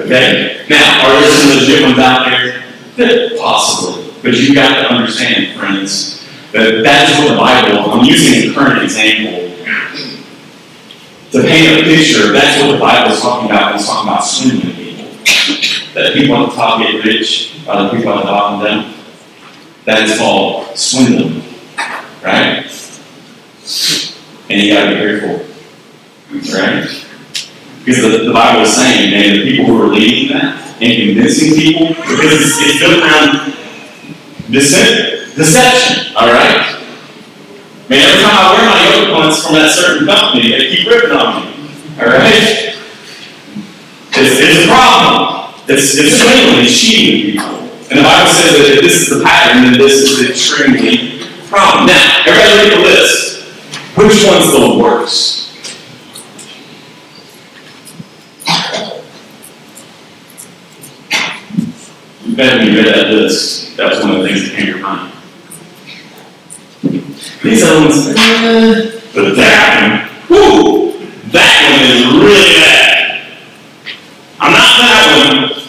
[0.00, 0.64] Okay?
[0.70, 2.64] Now, are there some legit ones out there?
[3.38, 4.14] Possibly.
[4.22, 8.54] But you've got to understand, friends, that that is what the Bible, I'm using a
[8.54, 9.46] current example
[11.32, 14.20] to paint a picture, that's what the Bible is talking about when it's talking about
[14.20, 15.04] swindling people.
[15.94, 18.96] That people at the top get rich, other people at the bottom don't.
[19.84, 21.42] That is called swindling.
[22.22, 22.64] Right?
[24.48, 25.55] And you gotta be careful.
[26.30, 26.84] Right?
[27.84, 31.54] Because the, the Bible is saying, man, the people who are leading that and convincing
[31.54, 33.54] people, because it's, it's built around
[34.50, 36.74] deceit, deception, all right?
[37.88, 41.12] Man, every time I wear my yoga pants from that certain company, they keep ripping
[41.12, 42.74] on me, all right?
[44.18, 45.54] It's, it's a problem.
[45.68, 47.66] It's, it's swindling, cheating people.
[47.88, 51.86] And the Bible says that if this is the pattern, then this is extremely problem.
[51.86, 53.44] Now, everybody at the list.
[53.96, 55.35] Which one's the worst?
[62.36, 64.72] Bet when you read that list, that was one of the things that came to
[64.72, 65.12] your mind.
[67.42, 70.98] These ones, eh, but that one, whoo,
[71.30, 73.26] that one is really bad.
[74.38, 75.62] I'm not that one.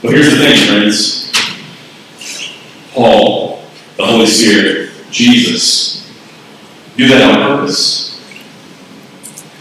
[0.00, 1.32] But here's the thing, friends.
[2.92, 3.62] Paul,
[3.96, 6.10] the Holy Spirit, Jesus,
[6.96, 8.07] do that on purpose.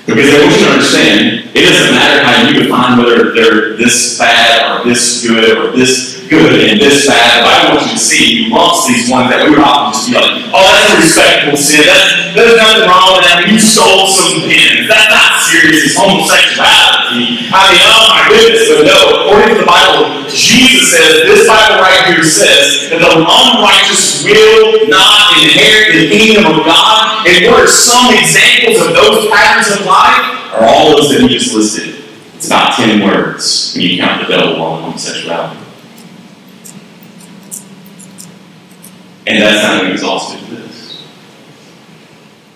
[0.07, 4.17] Because I want you to understand, it doesn't matter how you define whether they're this
[4.17, 7.43] bad or this good or this good and this bad.
[7.43, 10.07] But I want you to see you amongst these ones that we would often just
[10.07, 11.87] be like, oh, that's a respectable sin.
[11.87, 13.47] That's, there's nothing wrong with that.
[13.47, 14.91] You stole some pins.
[14.91, 15.91] That's not serious.
[15.91, 17.47] It's homosexuality.
[17.49, 18.67] I mean, oh my goodness.
[18.67, 23.11] But no, according to the Bible, Jesus says, this Bible right here says that the
[23.17, 27.27] unrighteous will not inherit the kingdom of God.
[27.27, 30.37] And what are some examples of those patterns of life?
[30.53, 32.03] Are all those that he just listed.
[32.35, 35.66] It's about 10 words when you count the double on homosexuality.
[39.27, 41.03] And that's not even exhaustive this.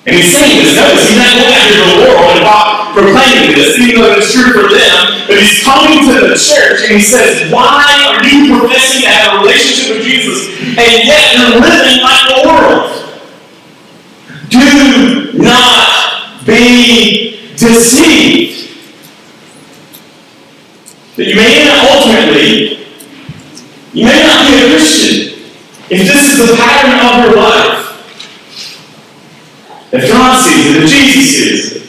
[0.06, 4.02] And he's saying this, notice, he's not going after the world about proclaiming this, even
[4.02, 7.86] though it's true for them, but he's coming to the church and he says, Why
[8.08, 10.48] are you professing to have a relationship with Jesus
[10.80, 12.88] and yet you're living like the world?
[14.50, 18.72] Do not be deceived.
[21.18, 22.88] That you may not ultimately,
[23.94, 25.21] you may not be a Christian
[25.92, 27.92] if this is the pattern of your life.
[29.92, 31.82] If God sees it, if Jesus sees it,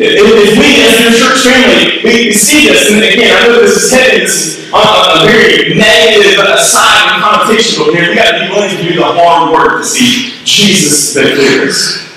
[0.00, 3.92] if, we as your church family, we see this, and again, I know this is
[3.92, 8.48] heading this on a, very negative side and connotation, but here we got to be
[8.48, 12.08] willing to do the hard work to see Jesus the clearest.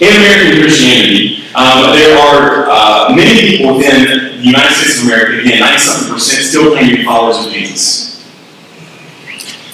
[0.00, 5.40] In American Christianity, um, there are uh, many people within the United States of America,
[5.40, 8.09] again, 97 percent still claim to be followers of Jesus.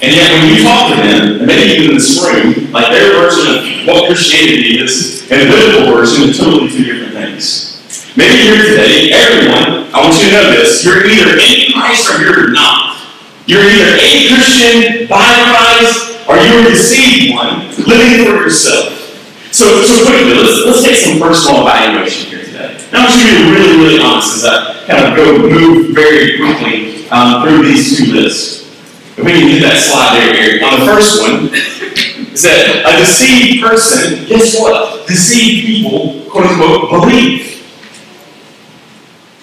[0.02, 3.16] And yet, when you talk to them, and maybe even in this room, like their
[3.16, 7.80] version of what Christianity is and the biblical version are totally two different things.
[8.16, 12.20] Maybe here today, everyone, I want you to know this, you're either in Christ or
[12.20, 13.00] you're not.
[13.46, 18.92] You're either a Christian by Christ or you're a deceived one, living for yourself.
[19.52, 22.84] So, so quickly, let's, let's take some personal evaluation here today.
[22.92, 25.94] Now, I want you to be really, really honest as I kind of go move
[25.94, 28.65] very quickly um, through these two lists.
[29.16, 30.62] If we can get that slide there, Eric.
[30.62, 35.06] On the first one, it said, a deceived person, guess what?
[35.08, 37.64] Deceived people, quote unquote, believe.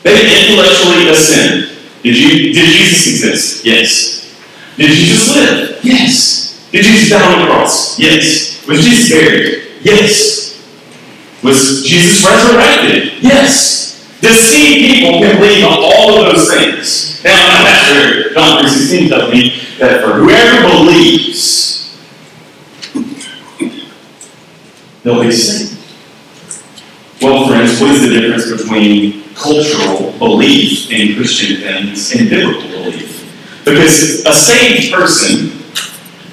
[0.04, 1.72] They intellectually ascend.
[2.04, 3.66] Did you did Jesus exist?
[3.66, 4.36] Yes.
[4.78, 5.80] Did Jesus live?
[5.84, 6.70] Yes.
[6.72, 7.98] Did Jesus die on the cross?
[7.98, 8.68] Yes.
[8.68, 9.64] Was Jesus buried?
[9.82, 10.62] Yes.
[11.42, 13.24] Was Jesus resurrected?
[13.24, 14.20] Yes.
[14.22, 17.13] Deceived people can believe on all of those things.
[17.24, 19.50] Now, my uh, pastor, John 3.16 tells me
[19.80, 21.98] that for whoever believes,
[25.04, 25.80] they'll be saved.
[27.22, 33.64] Well, friends, what is the difference between cultural belief in Christian things and biblical belief?
[33.64, 35.52] Because a saved person,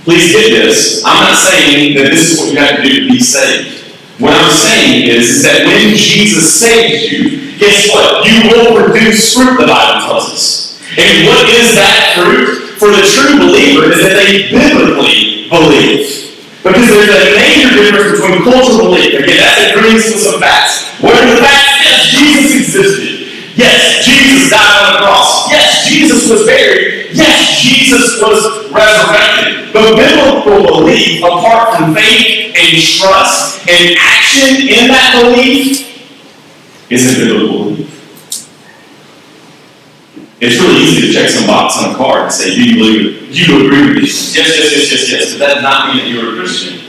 [0.02, 3.12] please get this, I'm not saying that this is what you have to do to
[3.12, 3.94] be saved.
[4.20, 8.26] What I'm saying is, is that when Jesus saves you, guess what?
[8.26, 10.69] You will produce fruit, the Bible tells us.
[10.98, 12.70] And what is that fruit?
[12.80, 16.32] For the true believer is that they biblically believe.
[16.64, 19.20] Because there's a major difference between cultural belief.
[19.20, 20.88] Again, that agrees with some facts.
[21.04, 21.84] What are the facts?
[21.84, 23.20] Yes, Jesus existed.
[23.56, 25.50] Yes, Jesus died on the cross.
[25.52, 27.12] Yes, Jesus was buried.
[27.12, 29.72] Yes, Jesus was resurrected.
[29.72, 35.84] But biblical belief, apart from faith and trust and action in that belief,
[36.88, 37.89] isn't biblical belief.
[40.40, 43.04] It's really easy to check some box on a card and say, do you believe
[43.04, 43.32] it?
[43.32, 44.34] Do you agree with this?
[44.34, 45.24] Yes, yes, yes, yes, yes.
[45.36, 46.80] But that does not mean that you're a Christian.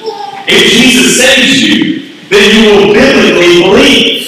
[0.47, 4.23] If Jesus saves you, then you will biblically believe.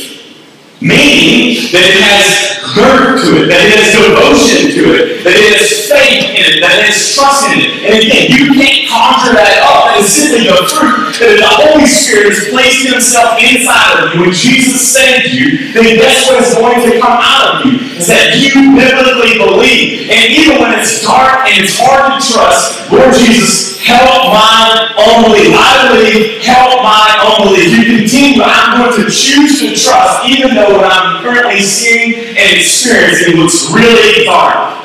[0.84, 5.55] Meaning that it has girth to it, that it has devotion to it, that it
[5.55, 7.71] has faith in it, that it has trust in it.
[7.88, 9.93] And again, you can't conjure that up.
[9.94, 14.26] It is simply the that the Holy Spirit has placed Himself inside of you.
[14.26, 17.78] When Jesus saved you, then guess what is going to come out of you?
[17.96, 20.10] Is that you biblically believe.
[20.10, 25.54] And even when it's dark and it's hard to trust, Lord Jesus, help my unbelief.
[25.54, 27.70] I believe, help my unbelief.
[27.70, 32.50] You continue, I'm going to choose to trust, even though what I'm currently seeing and
[32.58, 34.83] experiencing looks really dark.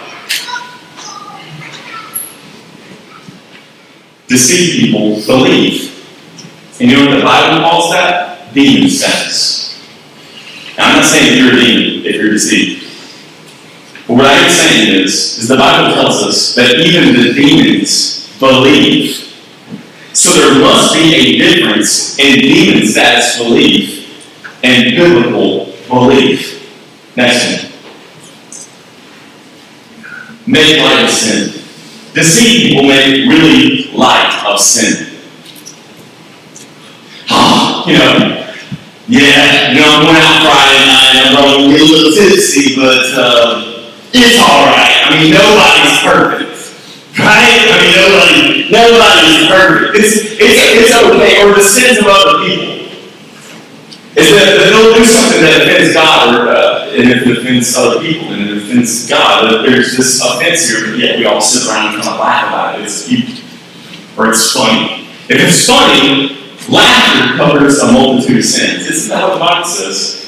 [4.29, 5.95] Deceived people believe.
[6.81, 8.55] And you know what the Bible calls that?
[8.55, 9.83] Demon status.
[10.76, 12.85] Now, I'm not saying if you're a demon if you're deceived.
[14.07, 18.39] But what I am saying is, is the Bible tells us that even the demons
[18.39, 19.16] believe.
[20.12, 23.99] So there must be a difference in demon status belief
[24.62, 27.16] and biblical belief.
[27.16, 27.72] Next one.
[30.47, 31.58] Make light of sin.
[32.19, 35.07] Deceived people make really light of sin.
[37.31, 38.39] Ah, you know,
[39.07, 42.75] yeah, you know, I'm going out Friday night, I'm going to get a little tipsy,
[42.75, 44.99] but uh, it's alright.
[45.07, 46.59] I mean, nobody's perfect.
[47.23, 47.71] Right?
[47.71, 50.03] I mean, nobody, nobody's perfect.
[50.03, 52.75] It's, it's, it's okay, or the sins of other people.
[54.19, 58.01] Is that they'll do something that offends God, or uh, and if it offends other
[58.01, 61.95] people, and it offends God, there's this offense here, but yet we all sit around
[61.95, 62.83] and kind of laugh about it.
[62.83, 63.39] It's cute,
[64.19, 65.07] or it's funny.
[65.31, 66.35] If it's funny,
[66.67, 68.91] laughter covers a multitude of sins.
[68.91, 70.27] Isn't that what the Bible says?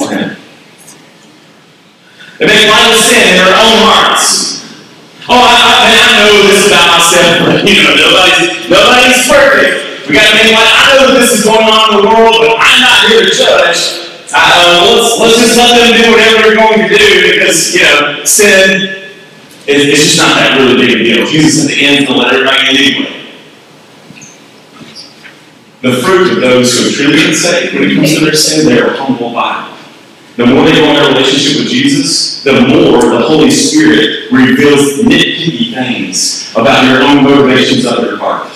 [0.00, 0.24] Okay.
[2.40, 4.64] They make light of sin in their own hearts.
[5.28, 10.08] Oh, I, I, I know this about myself, but you know, nobody's, nobody's perfect.
[10.08, 10.72] We got to make light.
[10.80, 14.05] I know this is going on in the world, but I'm not here to judge.
[14.36, 18.22] Uh, let's, let's just let them do whatever they're going to do because, you know,
[18.24, 18.96] sin
[19.68, 21.26] it's just not that really big a deal.
[21.26, 23.16] Jesus at the end will let everybody in anyway.
[25.82, 28.66] The fruit of those who have truly been saved, when it comes to their sin,
[28.66, 29.76] they are humble by it.
[30.36, 34.98] The more they go in their relationship with Jesus, the more the Holy Spirit reveals
[35.02, 38.46] nitpicky things about your own motivations of your heart.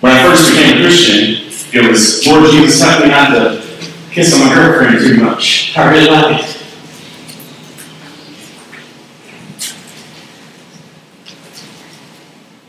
[0.00, 3.62] When I first became a Christian, it was, Lord Jesus, help me not to
[4.10, 5.76] kiss on my girlfriend too much.
[5.76, 6.50] I really like it.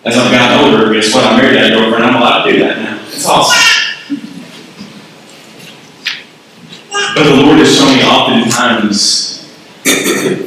[0.05, 1.24] As I've gotten older, guess what?
[1.26, 2.03] I married that girlfriend.
[2.03, 3.03] I'm allowed to do that now.
[3.07, 3.82] It's awesome.
[7.16, 9.41] But the Lord has shown me oftentimes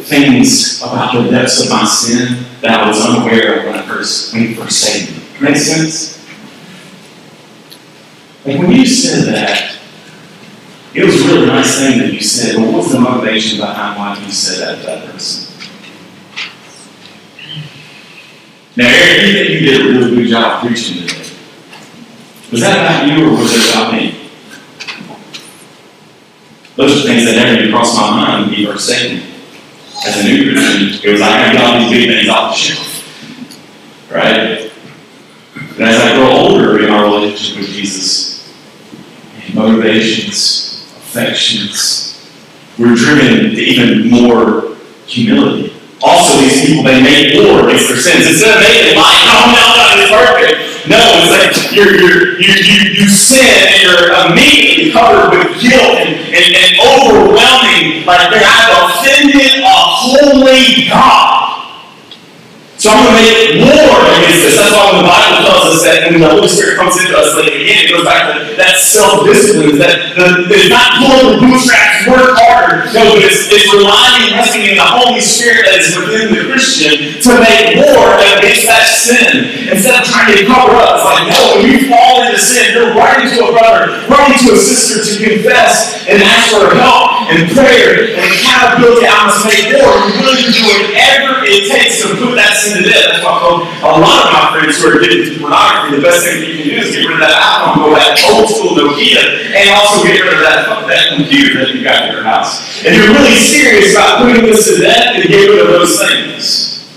[0.07, 4.33] things about the depths of my sin that I was unaware of when I first
[4.33, 5.25] when He first saved me.
[5.41, 6.18] Make sense?
[8.49, 9.79] Like when you said that,
[10.95, 13.99] it was a really nice thing that you said, but what was the motivation behind
[13.99, 15.55] why you said that to that person?
[18.75, 21.31] Now, Eric, you think you did a really good job preaching today.
[22.51, 24.31] Was that about you or was it about me?
[26.77, 29.27] Those are things that never even crossed my mind when he first saved.
[30.07, 34.11] As a new Christian, it was I got all these big things off the shelf.
[34.11, 34.73] Right?
[35.55, 38.38] And as I grow older in our relationship with Jesus,
[39.59, 42.09] motivations, affections,
[42.79, 45.75] we're driven to even more humility.
[46.01, 48.27] Also, these people, they make war against their sins.
[48.27, 50.55] Instead of making light, oh no, God is perfect.
[50.87, 56.07] No, it's like you're, you're, you, you, you sin and you're immediately covered with guilt
[56.07, 61.58] and, and, and overwhelming, like I've offended a holy God.
[62.79, 64.55] So I'm going to make war against this.
[64.55, 67.35] That's why when the Bible tells us that when the Holy Spirit comes into us,
[67.35, 72.07] like again, it goes back to that self-discipline, that the, it's not pulling the bootstraps,
[72.07, 72.87] work harder.
[72.95, 76.47] No, but it's, it's relying and resting in the Holy Spirit that is within the
[76.55, 79.75] Christian to make war against that sin.
[79.75, 82.95] Instead of trying to cover up, it's like, no, when you fall into sin, you're
[82.95, 87.45] writing to a brother, writing to a sister to confess and ask for help and
[87.53, 89.05] prayer and accountability.
[89.05, 89.93] I must make war.
[90.09, 93.21] You're willing to do whatever it takes to put that sin to death.
[93.21, 96.41] That's why a lot of my friends who are addicted to pornography, the best thing
[96.41, 99.69] you can do is get rid of that iPhone, go back old school Nokia, and
[99.77, 102.65] also get rid of that, that computer that you got in your house.
[102.81, 106.89] If you're really serious about putting this to death, then get rid of those things.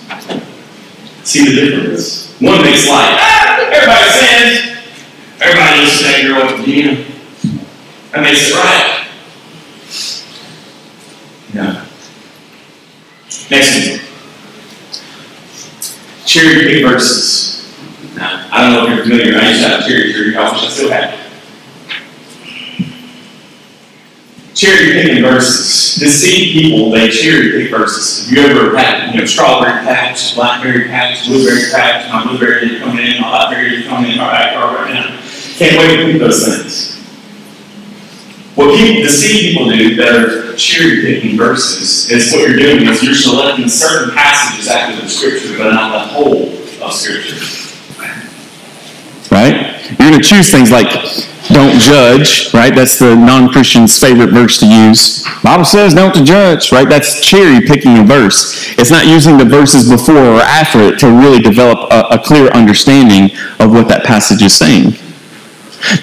[1.27, 2.31] See the difference?
[2.39, 3.19] One makes light.
[3.19, 4.71] Ah, everybody sins.
[5.43, 6.95] Everybody to that girl with Dina.
[8.11, 9.00] That makes it right.
[11.53, 11.85] No.
[13.49, 14.11] Next one
[16.31, 17.75] cherry pick verses.
[18.15, 19.37] Now, I don't know if you're familiar.
[19.37, 20.35] I used to have cherry tree.
[20.35, 21.17] I wish I still had.
[24.53, 25.95] Cherry picking verses.
[25.95, 28.31] Deceived people, they cherry pick verses.
[28.31, 33.05] You ever had, you know, strawberry patch, blackberry patch, blueberry patch, my blueberry is coming
[33.05, 35.21] in, my blackberry is coming in my backyard right now.
[35.57, 37.00] Can't wait to pick those things.
[38.55, 43.01] What people deceive people do that are cherry picking verses is what you're doing is
[43.01, 46.49] you're selecting certain passages out of the scripture, but not the whole
[46.85, 47.37] of scripture.
[49.33, 49.79] Right?
[49.91, 50.89] You're going to choose things like
[51.47, 52.75] don't judge, right?
[52.75, 55.25] That's the non-Christian's favorite verse to use.
[55.43, 56.87] Bible says don't judge, right?
[56.87, 58.77] That's cherry picking a verse.
[58.77, 62.47] It's not using the verses before or after it to really develop a, a clear
[62.49, 64.93] understanding of what that passage is saying.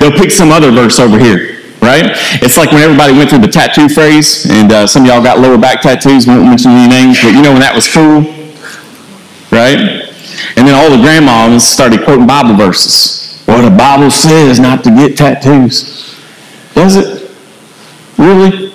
[0.01, 2.17] They'll pick some other verse over here right?
[2.43, 5.39] It's like when everybody went through the tattoo phase, and uh, some of y'all got
[5.39, 6.27] lower back tattoos.
[6.27, 8.23] We won't mention any names, but you know when that was cool,
[9.51, 10.07] right?
[10.57, 13.43] And then all the grandmas started quoting Bible verses.
[13.47, 16.15] Well, the Bible says not to get tattoos.
[16.75, 17.31] Does it?
[18.19, 18.68] Really?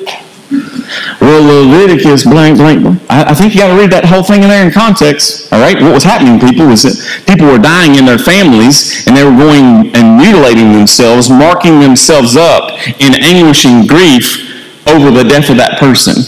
[1.23, 2.83] Well, Leviticus, blank, blank.
[3.09, 5.47] I, I think you got to read that whole thing in there in context.
[5.53, 5.79] All right?
[5.79, 9.31] What was happening, people, was that people were dying in their families and they were
[9.31, 14.51] going and mutilating themselves, marking themselves up in anguishing grief
[14.83, 16.27] over the death of that person.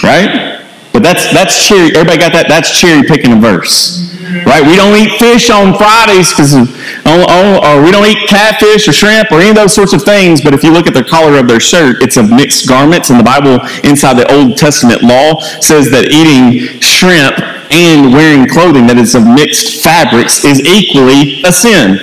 [0.00, 0.64] Right?
[0.96, 1.92] But that's that's cherry.
[1.92, 2.48] Everybody got that?
[2.48, 4.13] That's cherry picking a verse.
[4.42, 4.66] Right?
[4.66, 9.38] We don't eat fish on Fridays because, or we don't eat catfish or shrimp or
[9.40, 10.42] any of those sorts of things.
[10.42, 13.10] But if you look at the collar of their shirt, it's of mixed garments.
[13.10, 17.38] And the Bible, inside the Old Testament law, says that eating shrimp
[17.70, 21.98] and wearing clothing that is of mixed fabrics is equally a sin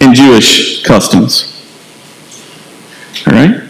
[0.00, 1.52] in Jewish customs.
[3.26, 3.65] All right?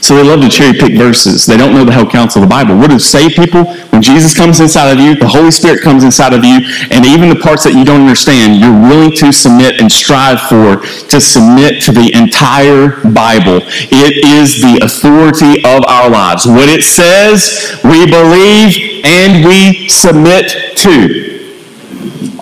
[0.00, 1.46] So they love to cherry pick verses.
[1.46, 2.76] They don't know the whole counsel of the Bible.
[2.76, 3.64] What do saved people?
[3.90, 7.28] When Jesus comes inside of you, the Holy Spirit comes inside of you, and even
[7.28, 11.82] the parts that you don't understand, you're willing to submit and strive for to submit
[11.82, 13.60] to the entire Bible.
[13.92, 16.46] It is the authority of our lives.
[16.46, 21.28] What it says, we believe and we submit to.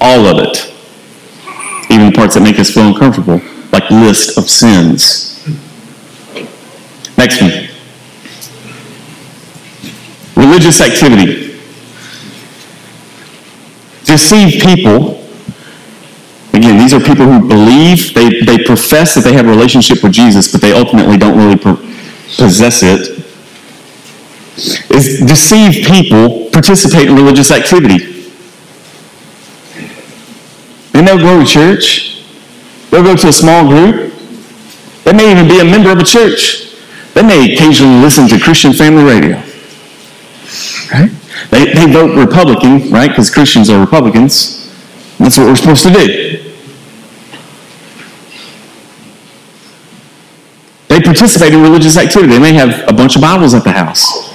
[0.00, 0.72] All of it.
[1.90, 3.40] Even the parts that make us feel uncomfortable,
[3.72, 5.27] like list of sins.
[7.18, 7.50] Next one.
[10.36, 11.58] Religious activity.
[14.04, 15.18] Deceive people.
[16.54, 20.12] Again, these are people who believe, they, they profess that they have a relationship with
[20.12, 23.18] Jesus, but they ultimately don't really possess it.
[24.90, 28.30] Is deceive people participate in religious activity.
[30.92, 32.24] Then they'll go to church.
[32.90, 34.14] They'll go to a small group.
[35.04, 36.67] They may even be a member of a church.
[37.18, 39.42] They may occasionally listen to Christian Family Radio.
[40.92, 41.10] Right?
[41.50, 43.08] They, they vote Republican, right?
[43.08, 44.70] Because Christians are Republicans.
[45.18, 46.54] That's what we're supposed to do.
[50.86, 52.34] They participate in religious activity.
[52.34, 54.32] They may have a bunch of Bibles at the house.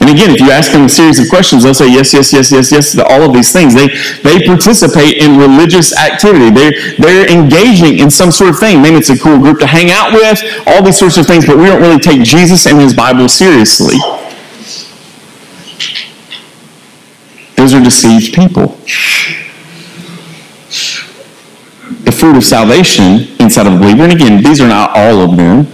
[0.00, 2.52] And again, if you ask them a series of questions, they'll say yes, yes, yes,
[2.52, 3.74] yes, yes to all of these things.
[3.74, 3.88] They
[4.22, 6.50] they participate in religious activity.
[6.50, 8.80] They're they're engaging in some sort of thing.
[8.80, 11.56] Maybe it's a cool group to hang out with, all these sorts of things, but
[11.56, 13.96] we don't really take Jesus and his Bible seriously.
[17.56, 18.78] Those are deceived people.
[22.04, 25.36] The fruit of salvation inside of a believer, and again, these are not all of
[25.36, 25.66] them,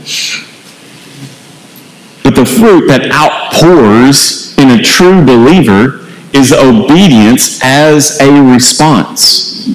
[2.25, 6.01] but the fruit that outpours in a true believer
[6.33, 9.69] is obedience as a response.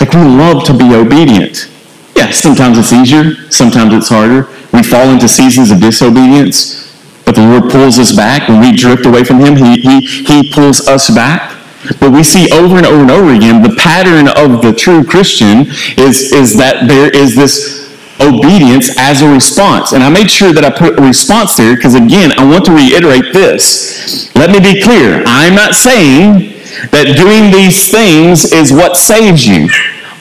[0.00, 1.70] Like we love to be obedient.
[2.16, 4.48] Yeah, sometimes it's easier, sometimes it's harder.
[4.72, 6.80] We fall into seasons of disobedience.
[7.24, 8.48] But the Lord pulls us back.
[8.48, 11.56] When we drift away from Him, He, he, he pulls us back.
[12.00, 15.66] But we see over and over and over again the pattern of the true Christian
[15.96, 17.80] is, is that there is this
[18.20, 19.92] obedience as a response.
[19.92, 22.72] And I made sure that I put a response there because, again, I want to
[22.72, 24.34] reiterate this.
[24.34, 25.22] Let me be clear.
[25.26, 26.60] I'm not saying
[26.92, 29.68] that doing these things is what saves you.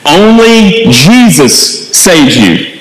[0.05, 2.79] Only Jesus saves you.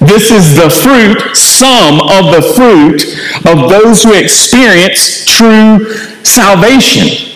[0.00, 3.04] This is the fruit, some of the fruit
[3.44, 5.92] of those who experience true
[6.24, 7.29] salvation.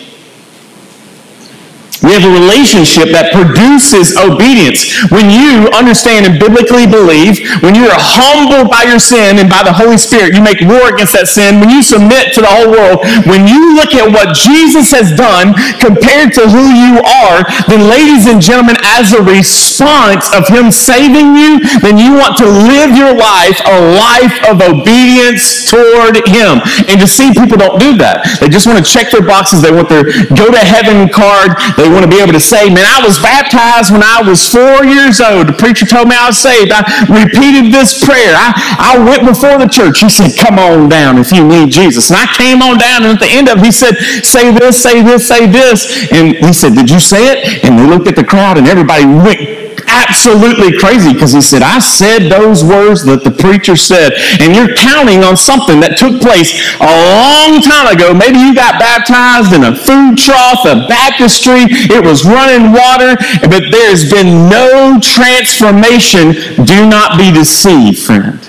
[2.05, 4.85] We have a relationship that produces obedience.
[5.09, 9.65] When you understand and biblically believe, when you are humbled by your sin and by
[9.65, 11.57] the Holy Spirit, you make war against that sin.
[11.57, 15.57] When you submit to the whole world, when you look at what Jesus has done
[15.81, 21.33] compared to who you are, then ladies and gentlemen, as a response of Him saving
[21.33, 26.61] you, then you want to live your life a life of obedience toward Him.
[26.85, 28.25] And to see people don't do that.
[28.39, 29.65] They just want to check their boxes.
[29.65, 30.05] They want their
[30.37, 31.57] go to heaven card.
[31.77, 34.83] They want to be able to say, man, I was baptized when I was four
[34.83, 35.47] years old.
[35.47, 36.75] The preacher told me I was saved.
[36.75, 38.35] I repeated this prayer.
[38.35, 40.03] I, I went before the church.
[40.03, 42.11] He said, come on down if you need Jesus.
[42.11, 43.95] And I came on down, and at the end of it, he said,
[44.27, 46.11] say this, say this, say this.
[46.11, 47.63] And he said, did you say it?
[47.63, 49.64] And they looked at the crowd, and everybody went
[49.95, 54.13] absolutely crazy because he said, I said those words that the preacher said.
[54.43, 56.51] And you're counting on something that took place
[56.83, 58.11] a long time ago.
[58.11, 63.15] Maybe you got baptized in a food trough, a baptistry, it was running water,
[63.47, 66.35] but there's been no transformation.
[66.65, 68.39] Do not be deceived, friend.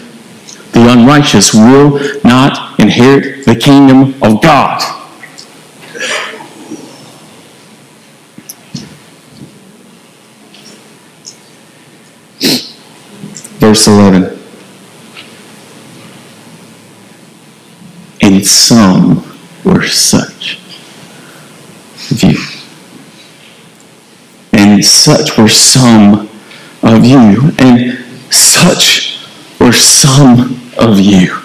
[0.75, 4.83] The unrighteous will not inherit the kingdom of God.
[13.59, 14.39] Verse 11.
[18.23, 19.25] And some
[19.65, 20.59] were such
[22.11, 22.39] of you.
[24.53, 26.29] And such were some
[26.83, 27.53] of you.
[27.59, 27.99] And
[28.33, 29.27] such
[29.61, 31.43] were some of you.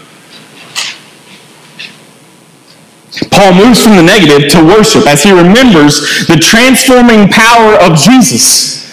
[3.30, 8.90] Paul moves from the negative to worship as he remembers the transforming power of Jesus.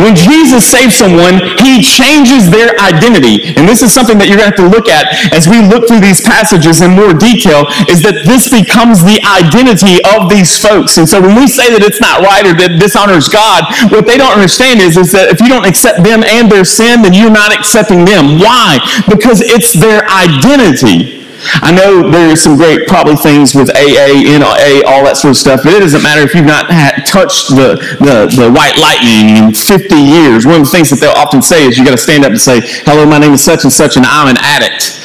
[0.00, 3.52] When Jesus saves someone, he changes their identity.
[3.54, 5.86] And this is something that you're going to have to look at as we look
[5.86, 10.96] through these passages in more detail, is that this becomes the identity of these folks.
[10.96, 14.16] And so when we say that it's not right or that dishonors God, what they
[14.16, 17.30] don't understand is, is that if you don't accept them and their sin, then you're
[17.30, 18.40] not accepting them.
[18.40, 18.80] Why?
[19.04, 21.19] Because it's their identity.
[21.62, 25.60] I know there's some great probably things with AA, NA, all that sort of stuff,
[25.64, 29.54] but it doesn't matter if you've not had, touched the, the, the white lightning in
[29.54, 30.44] 50 years.
[30.44, 32.40] One of the things that they'll often say is you got to stand up and
[32.40, 35.00] say, hello, my name is such and such, and I'm an addict.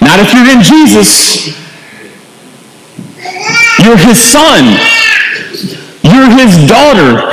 [0.00, 1.48] Not if you're in Jesus.
[3.80, 4.76] You're his son.
[6.02, 7.32] You're his daughter.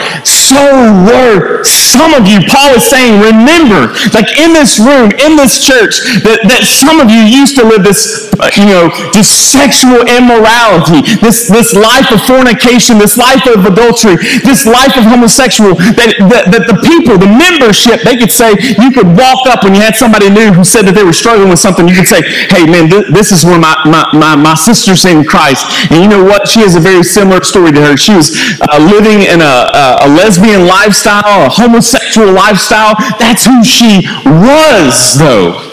[0.50, 0.66] So
[1.06, 2.42] were some of you.
[2.50, 7.14] Paul is saying, remember, like in this room, in this church, that, that some of
[7.14, 12.98] you used to live this, you know, this sexual immorality, this, this life of fornication,
[12.98, 18.02] this life of adultery, this life of homosexual, that, that, that the people, the membership,
[18.02, 20.98] they could say, you could walk up when you had somebody new who said that
[20.98, 23.78] they were struggling with something, you could say, hey man, this, this is where my,
[23.86, 25.70] my, my, my sister's in Christ.
[25.94, 26.50] And you know what?
[26.50, 27.94] She has a very similar story to her.
[27.94, 28.34] She was
[28.66, 32.96] uh, living in a, a, a lesbian lifestyle, a homosexual lifestyle.
[33.20, 35.66] That's who she was, though.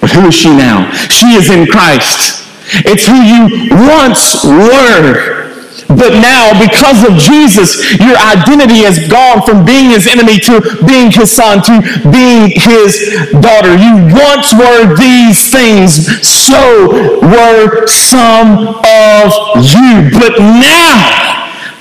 [0.00, 0.90] But who is she now?
[1.10, 2.44] She is in Christ.
[2.84, 5.46] It's who you once were.
[5.88, 11.12] But now, because of Jesus, your identity has gone from being his enemy to being
[11.12, 11.78] his son to
[12.10, 13.06] being his
[13.38, 13.70] daughter.
[13.78, 16.90] You once were these things, so
[17.22, 19.30] were some of
[19.62, 20.10] you.
[20.10, 21.35] But now,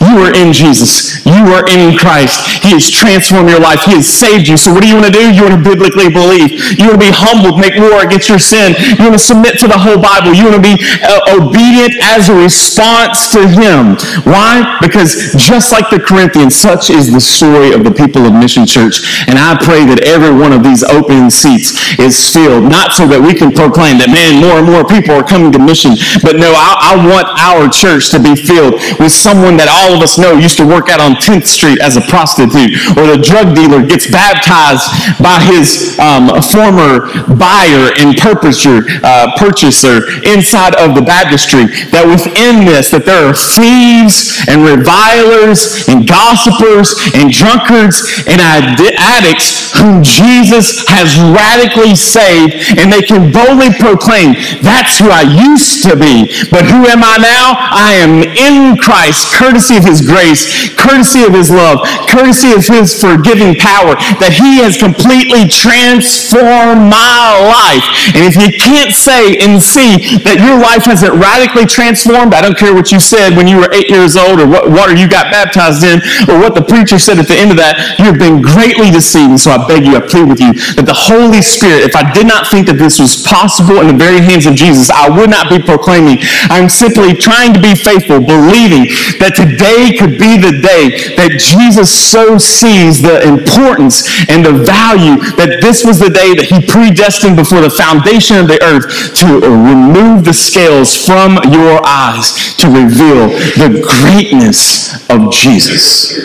[0.06, 1.26] You are in Jesus.
[1.26, 2.62] You are in Christ.
[2.62, 3.82] He has transformed your life.
[3.84, 4.58] He has saved you.
[4.58, 5.34] So what do you want to do?
[5.34, 6.54] You want to biblically believe.
[6.78, 8.78] You want to be humbled, make war against your sin.
[8.98, 10.34] You want to submit to the whole Bible.
[10.34, 13.98] You want to be uh, obedient as a response to Him.
[14.24, 14.78] Why?
[14.82, 19.26] Because just like the Corinthians, such is the story of the people of Mission Church.
[19.28, 23.22] And I pray that every one of these open seats is filled, not so that
[23.22, 26.54] we can proclaim that, man, more and more people are coming to mission, but no,
[26.54, 30.34] I, I want our church to be filled with someone that all of us know
[30.36, 34.12] used to work out on 10th Street as a prostitute, or the drug dealer gets
[34.12, 34.92] baptized
[35.24, 37.08] by his um, former
[37.40, 41.72] buyer and purchaser, uh, purchaser inside of the baptistry.
[41.96, 49.72] That within this, that there are thieves and revilers and gossipers and drunkards and addicts
[49.80, 55.96] whom Jesus has radically saved, and they can boldly proclaim, "That's who I used to
[55.96, 57.58] be, but who am I now?
[57.72, 62.92] I am in Christ, courtesy of His grace, courtesy of His love, courtesy of His
[62.92, 67.86] forgiving power, that He has completely transformed my life.
[68.18, 72.58] And if you can't say and see that your life hasn't radically transformed, I don't
[72.58, 75.30] care what you said when you were eight years old or what water you got
[75.30, 78.42] baptized in or what the preacher said at the end of that, you have been
[78.42, 79.38] greatly deceived.
[79.38, 82.08] And so I beg you, I plead with you that the Holy Spirit, if I
[82.14, 85.30] did not think that this was possible in the very hands of Jesus, I would
[85.30, 86.24] not be proclaiming.
[86.50, 91.92] I'm simply trying to be faithful, believing that today could be the day that Jesus
[91.92, 97.36] so sees the importance and the value that this was the day that he predestined
[97.36, 103.30] before the foundation of the earth to remove the scales from your eyes to reveal
[103.60, 106.16] the greatness of Jesus.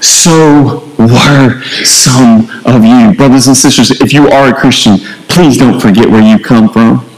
[0.00, 3.14] So were some of you.
[3.16, 4.98] Brothers and sisters, if you are a Christian,
[5.28, 7.09] please don't forget where you come from.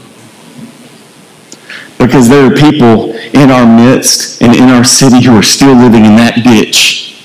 [2.03, 6.03] Because there are people in our midst and in our city who are still living
[6.03, 7.23] in that ditch.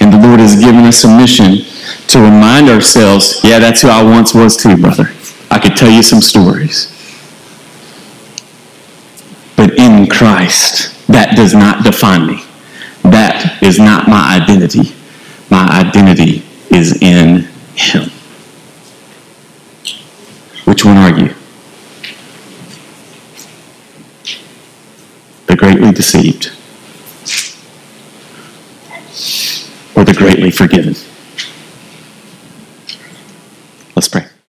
[0.00, 1.64] And the Lord has given us a mission
[2.08, 5.10] to remind ourselves, yeah, that's who I once was too, brother.
[5.50, 6.92] I could tell you some stories.
[9.56, 12.44] But in Christ, that does not define me.
[13.02, 14.94] That is not my identity.
[15.50, 18.10] My identity is in Him.
[20.66, 21.34] Which one are you?
[25.46, 26.52] The greatly deceived
[29.96, 30.94] or the greatly forgiven?
[33.96, 34.26] Let's pray.